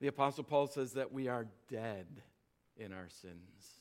The 0.00 0.08
Apostle 0.08 0.44
Paul 0.44 0.66
says 0.66 0.92
that 0.94 1.12
we 1.12 1.28
are 1.28 1.46
dead 1.68 2.06
in 2.76 2.92
our 2.92 3.08
sins. 3.08 3.80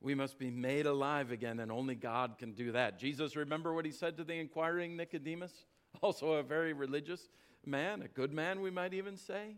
We 0.00 0.14
must 0.14 0.38
be 0.38 0.50
made 0.50 0.86
alive 0.86 1.30
again, 1.30 1.60
and 1.60 1.70
only 1.70 1.94
God 1.94 2.36
can 2.38 2.52
do 2.52 2.72
that. 2.72 2.98
Jesus, 2.98 3.36
remember 3.36 3.74
what 3.74 3.84
he 3.84 3.90
said 3.90 4.16
to 4.16 4.24
the 4.24 4.34
inquiring 4.34 4.96
Nicodemus? 4.96 5.52
also 6.02 6.34
a 6.34 6.42
very 6.42 6.72
religious 6.72 7.28
man, 7.66 8.02
a 8.02 8.08
good 8.08 8.32
man, 8.32 8.60
we 8.60 8.70
might 8.70 8.94
even 8.94 9.16
say. 9.16 9.56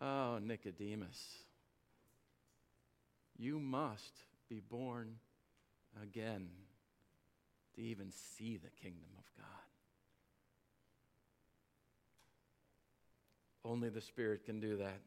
Oh, 0.00 0.38
Nicodemus, 0.38 1.38
you 3.38 3.60
must 3.60 4.24
be 4.48 4.60
born 4.60 5.14
again 6.02 6.48
to 7.74 7.80
even 7.80 8.10
see 8.10 8.56
the 8.56 8.70
kingdom 8.82 9.10
of 9.16 9.24
God. 9.36 9.46
Only 13.64 13.88
the 13.88 14.00
Spirit 14.00 14.44
can 14.44 14.60
do 14.60 14.78
that. 14.78 15.00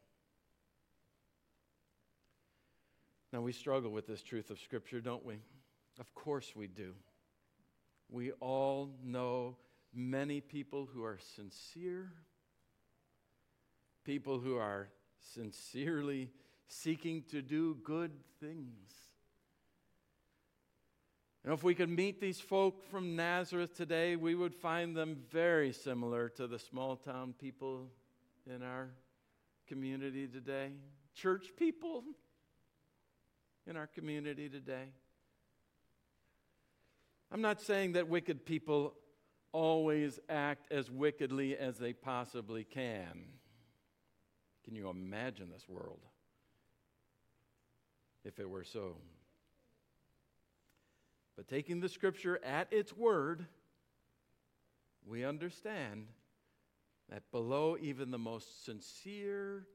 Now, 3.34 3.41
we 3.41 3.54
struggle 3.54 3.91
with 3.91 4.08
this 4.08 4.22
truth 4.22 4.50
of 4.50 4.60
Scripture, 4.60 5.02
don't 5.02 5.26
we? 5.26 5.36
Of 6.00 6.13
course 6.13 6.54
we 6.56 6.67
do. 6.67 6.94
We 8.10 8.32
all 8.34 8.89
know 9.04 9.56
many 9.94 10.41
people 10.41 10.88
who 10.94 11.04
are 11.04 11.17
sincere, 11.36 12.12
people 14.04 14.39
who 14.39 14.58
are 14.58 14.89
sincerely 15.34 16.30
seeking 16.71 17.21
to 17.29 17.41
do 17.41 17.77
good 17.84 18.12
things. 18.39 18.89
And 21.43 21.53
if 21.53 21.63
we 21.63 21.75
could 21.75 21.89
meet 21.89 22.21
these 22.21 22.39
folk 22.39 22.86
from 22.89 23.15
Nazareth 23.15 23.75
today, 23.75 24.15
we 24.15 24.36
would 24.36 24.53
find 24.53 24.95
them 24.95 25.17
very 25.31 25.73
similar 25.73 26.29
to 26.29 26.47
the 26.47 26.60
small 26.60 26.95
town 26.95 27.34
people 27.38 27.89
in 28.47 28.63
our 28.63 28.89
community 29.67 30.27
today, 30.27 30.69
church 31.13 31.47
people 31.57 32.03
in 33.67 33.75
our 33.75 33.88
community 33.88 34.47
today. 34.47 34.93
I'm 37.31 37.41
not 37.41 37.62
saying 37.62 37.93
that 37.93 38.07
wicked 38.07 38.45
people 38.45 38.93
always 39.51 40.19
act 40.29 40.71
as 40.71 40.89
wickedly 40.89 41.57
as 41.57 41.77
they 41.77 41.91
possibly 41.91 42.63
can. 42.63 43.25
Can 44.63 44.75
you 44.75 44.89
imagine 44.89 45.49
this 45.51 45.67
world 45.67 45.99
if 48.25 48.39
it 48.39 48.49
were 48.49 48.63
so? 48.63 48.95
But 51.36 51.47
taking 51.47 51.79
the 51.79 51.89
scripture 51.89 52.39
at 52.43 52.71
its 52.71 52.95
word, 52.95 53.45
we 55.05 55.25
understand 55.25 56.07
that 57.10 57.29
below 57.31 57.77
even 57.81 58.12
the 58.12 58.17
most 58.17 58.65
sincere 58.65 59.65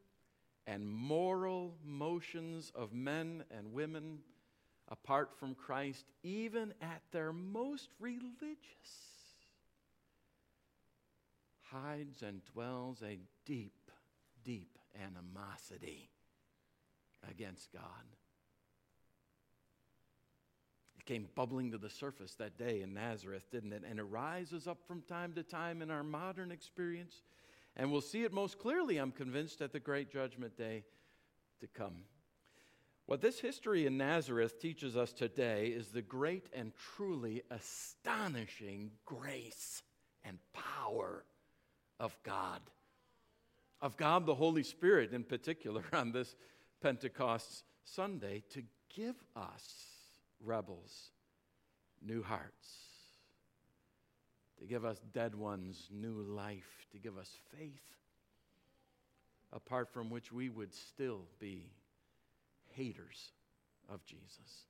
and 0.67 0.89
moral 0.89 1.75
motions 1.85 2.73
of 2.75 2.93
men 2.93 3.45
and 3.51 3.73
women 3.73 4.19
apart 4.89 5.31
from 5.39 5.55
Christ, 5.55 6.07
even 6.23 6.73
at 6.81 7.03
their 7.13 7.33
most 7.33 7.91
religious, 7.99 8.57
hides 11.63 12.23
and 12.23 12.45
dwells 12.53 13.03
a 13.03 13.19
deep, 13.45 13.91
deep 14.45 14.79
animosity 15.05 16.11
against 17.29 17.73
God. 17.73 17.83
Came 21.07 21.29
bubbling 21.35 21.71
to 21.71 21.79
the 21.79 21.89
surface 21.89 22.35
that 22.35 22.59
day 22.59 22.83
in 22.83 22.93
Nazareth, 22.93 23.51
didn't 23.51 23.73
it? 23.73 23.85
And 23.89 23.99
it 23.99 24.05
rises 24.05 24.67
up 24.67 24.79
from 24.87 25.03
time 25.03 25.33
to 25.35 25.43
time 25.43 25.81
in 25.81 25.91
our 25.91 26.03
modern 26.03 26.51
experience. 26.51 27.23
And 27.77 27.93
we'll 27.93 28.01
see 28.01 28.25
it 28.25 28.33
most 28.33 28.59
clearly, 28.59 28.99
I'm 28.99 29.13
convinced, 29.13 29.61
at 29.61 29.73
the 29.73 29.81
great 29.81 30.11
judgment 30.11 30.57
day 30.57 30.85
to 31.61 31.67
come. 31.69 32.03
What 33.07 33.21
this 33.21 33.39
history 33.39 33.87
in 33.87 33.97
Nazareth 33.97 34.61
teaches 34.61 34.97
us 34.97 35.13
today 35.13 35.69
is 35.69 35.89
the 35.89 36.03
great 36.03 36.49
and 36.53 36.73
truly 36.97 37.43
astonishing 37.51 38.91
grace 39.05 39.85
and 40.25 40.39
power 40.53 41.25
of 42.01 42.17
God. 42.25 42.61
Of 43.81 43.97
God 43.97 44.27
the 44.27 44.35
Holy 44.35 44.65
Spirit, 44.65 45.13
in 45.13 45.23
particular, 45.23 45.85
on 45.93 46.11
this 46.11 46.35
Pentecost 46.83 47.63
Sunday, 47.85 48.43
to 48.51 48.65
give 48.93 49.17
us, 49.37 49.96
rebels, 50.45 51.11
new 52.05 52.23
hearts, 52.23 52.69
to 54.59 54.67
give 54.67 54.85
us 54.85 55.01
dead 55.13 55.35
ones 55.35 55.89
new 55.93 56.23
life, 56.23 56.87
to 56.93 56.99
give 56.99 57.19
us 57.19 57.31
faith, 57.59 57.97
apart 59.53 59.93
from 59.93 60.11
which 60.11 60.33
we 60.33 60.49
would 60.49 60.73
still 60.73 61.23
be 61.39 61.71
haters 62.75 63.33
of 63.89 64.05
Jesus. 64.05 64.67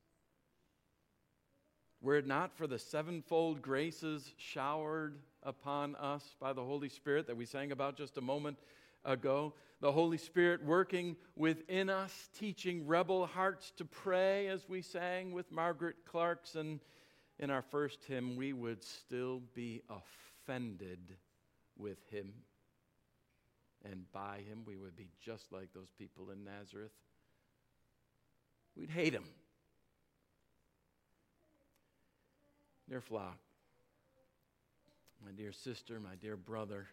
Were 2.01 2.17
it 2.17 2.27
not 2.27 2.55
for 2.55 2.67
the 2.67 2.77
sevenfold 2.77 3.61
graces 3.61 4.31
showered 4.37 5.17
upon 5.43 5.95
us 5.95 6.35
by 6.39 6.53
the 6.53 6.63
Holy 6.63 6.89
Spirit 6.89 7.27
that 7.27 7.37
we 7.37 7.45
sang 7.45 7.71
about 7.71 7.97
just 7.97 8.17
a 8.17 8.21
moment 8.21 8.57
ago, 9.05 9.53
the 9.79 9.91
Holy 9.91 10.17
Spirit 10.17 10.63
working 10.63 11.15
within 11.35 11.89
us, 11.89 12.29
teaching 12.37 12.87
rebel 12.87 13.25
hearts 13.25 13.71
to 13.77 13.85
pray, 13.85 14.47
as 14.47 14.67
we 14.67 14.81
sang 14.81 15.31
with 15.31 15.51
Margaret 15.51 15.97
Clarkson 16.05 16.79
in 17.39 17.49
our 17.49 17.61
first 17.61 18.03
hymn, 18.05 18.35
we 18.35 18.53
would 18.53 18.83
still 18.83 19.41
be 19.53 19.81
offended 19.89 21.15
with 21.77 21.99
him. 22.09 22.33
And 23.85 24.11
by 24.11 24.39
him, 24.47 24.63
we 24.65 24.75
would 24.75 24.95
be 24.95 25.09
just 25.23 25.51
like 25.51 25.73
those 25.73 25.91
people 25.97 26.31
in 26.31 26.43
Nazareth 26.43 26.91
We'd 28.77 28.91
hate 28.91 29.13
him. 29.13 29.23
Dear 32.87 33.01
flock, 33.01 33.37
my 35.25 35.31
dear 35.31 35.51
sister, 35.51 35.99
my 35.99 36.15
dear 36.21 36.37
brother, 36.37 36.87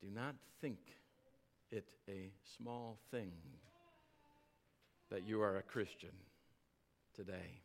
do 0.00 0.08
not 0.10 0.34
think 0.60 0.78
it 1.70 1.84
a 2.08 2.30
small 2.56 2.98
thing 3.10 3.32
that 5.10 5.26
you 5.26 5.42
are 5.42 5.56
a 5.56 5.62
Christian 5.62 6.10
today. 7.14 7.60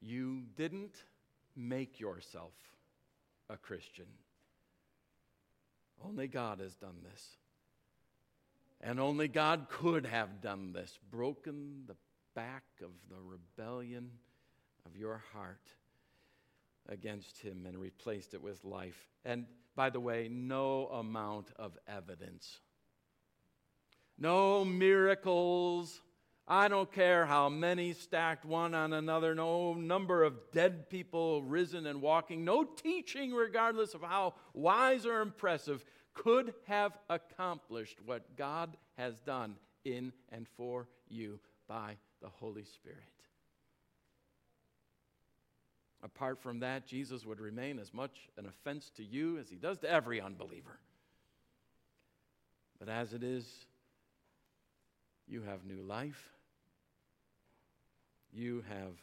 You 0.00 0.42
didn't 0.56 1.04
make 1.56 2.00
yourself 2.00 2.52
a 3.48 3.56
Christian. 3.56 4.06
Only 6.04 6.26
God 6.26 6.60
has 6.60 6.74
done 6.74 6.96
this. 7.10 7.36
And 8.80 8.98
only 8.98 9.28
God 9.28 9.66
could 9.68 10.06
have 10.06 10.40
done 10.40 10.72
this 10.72 10.98
broken 11.10 11.82
the 11.86 11.96
back 12.34 12.64
of 12.82 12.90
the 13.10 13.20
rebellion 13.20 14.10
of 14.86 14.96
your 14.96 15.22
heart 15.34 15.68
against 16.88 17.38
Him 17.38 17.66
and 17.66 17.78
replaced 17.78 18.32
it 18.32 18.42
with 18.42 18.64
life. 18.64 19.08
And 19.24 19.44
by 19.80 19.88
the 19.88 19.98
way, 19.98 20.28
no 20.30 20.88
amount 20.88 21.52
of 21.56 21.72
evidence, 21.88 22.60
no 24.18 24.62
miracles. 24.62 26.02
I 26.46 26.68
don't 26.68 26.92
care 26.92 27.24
how 27.24 27.48
many 27.48 27.94
stacked 27.94 28.44
one 28.44 28.74
on 28.74 28.92
another, 28.92 29.34
no 29.34 29.72
number 29.72 30.22
of 30.22 30.34
dead 30.52 30.90
people 30.90 31.42
risen 31.42 31.86
and 31.86 32.02
walking, 32.02 32.44
no 32.44 32.62
teaching, 32.62 33.32
regardless 33.32 33.94
of 33.94 34.02
how 34.02 34.34
wise 34.52 35.06
or 35.06 35.22
impressive, 35.22 35.82
could 36.12 36.52
have 36.66 36.98
accomplished 37.08 37.96
what 38.04 38.36
God 38.36 38.76
has 38.98 39.18
done 39.20 39.56
in 39.86 40.12
and 40.28 40.46
for 40.58 40.88
you 41.08 41.40
by 41.66 41.96
the 42.20 42.28
Holy 42.28 42.64
Spirit. 42.64 43.19
Apart 46.02 46.40
from 46.40 46.60
that, 46.60 46.86
Jesus 46.86 47.26
would 47.26 47.40
remain 47.40 47.78
as 47.78 47.92
much 47.92 48.28
an 48.38 48.46
offense 48.46 48.90
to 48.96 49.04
you 49.04 49.38
as 49.38 49.48
he 49.50 49.56
does 49.56 49.78
to 49.78 49.90
every 49.90 50.20
unbeliever. 50.20 50.78
But 52.78 52.88
as 52.88 53.12
it 53.12 53.22
is, 53.22 53.46
you 55.28 55.42
have 55.42 55.64
new 55.64 55.82
life, 55.82 56.30
you 58.32 58.64
have 58.68 58.94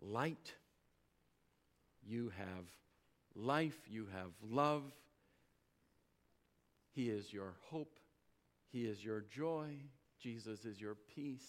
light, 0.00 0.54
you 2.06 2.32
have 2.38 2.64
life, 3.34 3.78
you 3.90 4.06
have 4.14 4.30
love, 4.48 4.84
he 6.98 7.10
is 7.10 7.32
your 7.32 7.54
hope. 7.70 8.00
He 8.72 8.80
is 8.80 9.04
your 9.04 9.20
joy. 9.30 9.76
Jesus 10.20 10.64
is 10.64 10.80
your 10.80 10.96
peace. 11.14 11.48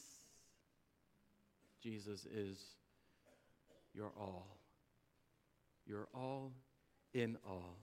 Jesus 1.81 2.27
is 2.27 2.59
your 3.93 4.11
all. 4.19 4.47
Your 5.85 6.07
all 6.13 6.51
in 7.13 7.37
all. 7.47 7.77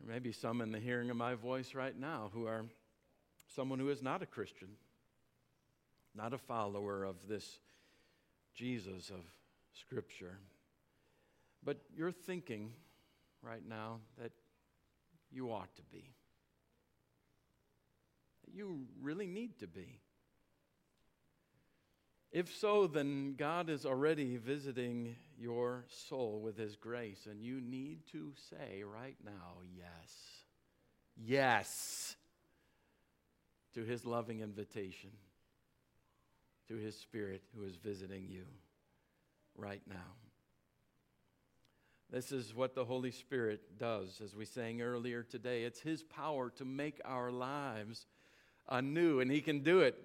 There 0.00 0.12
may 0.12 0.18
be 0.18 0.32
some 0.32 0.60
in 0.60 0.72
the 0.72 0.78
hearing 0.78 1.10
of 1.10 1.16
my 1.16 1.34
voice 1.34 1.74
right 1.74 1.98
now 1.98 2.30
who 2.32 2.46
are 2.46 2.64
someone 3.54 3.78
who 3.78 3.90
is 3.90 4.02
not 4.02 4.22
a 4.22 4.26
Christian, 4.26 4.68
not 6.14 6.32
a 6.32 6.38
follower 6.38 7.04
of 7.04 7.16
this 7.28 7.58
Jesus 8.54 9.10
of 9.10 9.20
Scripture. 9.72 10.38
But 11.62 11.78
you're 11.94 12.12
thinking, 12.12 12.72
right 13.42 13.66
now 13.68 14.00
that 14.18 14.32
you 15.30 15.50
ought 15.50 15.74
to 15.76 15.82
be, 15.92 16.14
that 18.44 18.54
you 18.54 18.86
really 19.00 19.26
need 19.26 19.58
to 19.58 19.66
be. 19.66 20.00
If 22.32 22.54
so, 22.54 22.86
then 22.86 23.34
God 23.36 23.68
is 23.68 23.84
already 23.84 24.36
visiting 24.36 25.16
your 25.38 25.84
soul 25.88 26.40
with 26.42 26.56
His 26.56 26.76
grace, 26.76 27.26
and 27.28 27.42
you 27.42 27.60
need 27.60 28.06
to 28.12 28.32
say 28.50 28.84
right 28.84 29.16
now, 29.24 29.58
yes. 29.76 30.14
Yes 31.16 32.16
to 33.74 33.84
His 33.84 34.04
loving 34.04 34.40
invitation, 34.40 35.10
to 36.68 36.76
His 36.76 36.96
Spirit 36.96 37.42
who 37.56 37.64
is 37.64 37.76
visiting 37.76 38.26
you 38.28 38.44
right 39.56 39.82
now. 39.88 40.16
This 42.10 42.32
is 42.32 42.54
what 42.54 42.74
the 42.74 42.84
Holy 42.84 43.12
Spirit 43.12 43.78
does, 43.78 44.20
as 44.24 44.34
we 44.34 44.44
sang 44.44 44.82
earlier 44.82 45.22
today. 45.22 45.62
It's 45.62 45.80
His 45.80 46.02
power 46.02 46.50
to 46.56 46.64
make 46.64 47.00
our 47.04 47.30
lives 47.30 48.06
anew, 48.68 49.20
and 49.20 49.30
He 49.30 49.40
can 49.40 49.60
do 49.60 49.80
it. 49.80 49.96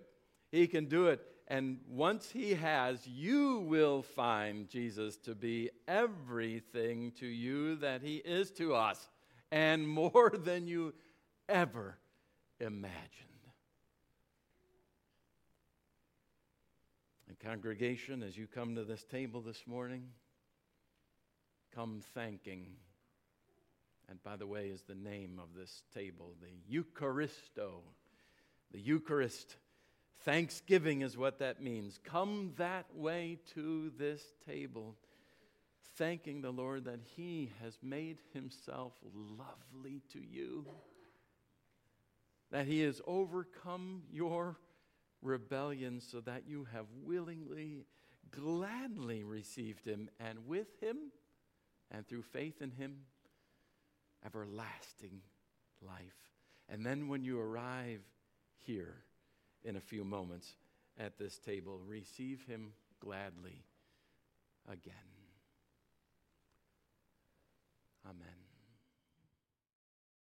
He 0.51 0.67
can 0.67 0.85
do 0.85 1.07
it. 1.07 1.21
And 1.47 1.79
once 1.87 2.31
He 2.31 2.55
has, 2.55 3.05
you 3.07 3.59
will 3.59 4.01
find 4.01 4.67
Jesus 4.67 5.17
to 5.17 5.35
be 5.35 5.69
everything 5.87 7.11
to 7.19 7.27
you 7.27 7.75
that 7.77 8.01
He 8.01 8.17
is 8.17 8.51
to 8.51 8.73
us, 8.73 9.09
and 9.51 9.87
more 9.87 10.31
than 10.35 10.67
you 10.67 10.93
ever 11.47 11.97
imagined. 12.59 13.01
And, 17.27 17.39
congregation, 17.39 18.23
as 18.23 18.35
you 18.35 18.47
come 18.47 18.75
to 18.75 18.83
this 18.83 19.03
table 19.03 19.41
this 19.41 19.67
morning, 19.67 20.07
come 21.75 22.01
thanking. 22.15 22.65
And 24.09 24.21
by 24.23 24.35
the 24.35 24.47
way, 24.47 24.67
is 24.67 24.81
the 24.81 24.95
name 24.95 25.39
of 25.41 25.49
this 25.55 25.83
table, 25.93 26.33
the 26.41 26.75
Eucharisto. 26.75 27.81
The 28.71 28.79
Eucharist. 28.79 29.55
Thanksgiving 30.21 31.01
is 31.01 31.17
what 31.17 31.39
that 31.39 31.61
means. 31.61 31.99
Come 32.03 32.53
that 32.57 32.85
way 32.95 33.39
to 33.53 33.91
this 33.97 34.23
table, 34.45 34.95
thanking 35.97 36.41
the 36.41 36.51
Lord 36.51 36.85
that 36.85 37.01
He 37.15 37.51
has 37.61 37.77
made 37.83 38.17
Himself 38.33 38.93
lovely 39.03 40.01
to 40.13 40.19
you, 40.19 40.65
that 42.51 42.65
He 42.65 42.81
has 42.81 43.01
overcome 43.05 44.03
your 44.11 44.57
rebellion 45.21 46.01
so 46.01 46.21
that 46.21 46.43
you 46.47 46.67
have 46.73 46.85
willingly, 47.03 47.85
gladly 48.31 49.23
received 49.23 49.85
Him, 49.85 50.09
and 50.19 50.47
with 50.47 50.67
Him 50.81 50.97
and 51.91 52.07
through 52.07 52.23
faith 52.23 52.61
in 52.61 52.71
Him, 52.71 52.97
everlasting 54.25 55.21
life. 55.81 56.31
And 56.67 56.83
then 56.83 57.07
when 57.07 57.23
you 57.23 57.39
arrive 57.39 58.01
here 58.59 59.04
in 59.65 59.75
a 59.75 59.81
few 59.81 60.03
moments 60.03 60.55
at 60.97 61.17
this 61.17 61.37
table, 61.37 61.79
receive 61.85 62.45
Him 62.45 62.73
gladly 62.99 63.63
again. 64.67 64.93
Amen. 68.05 68.44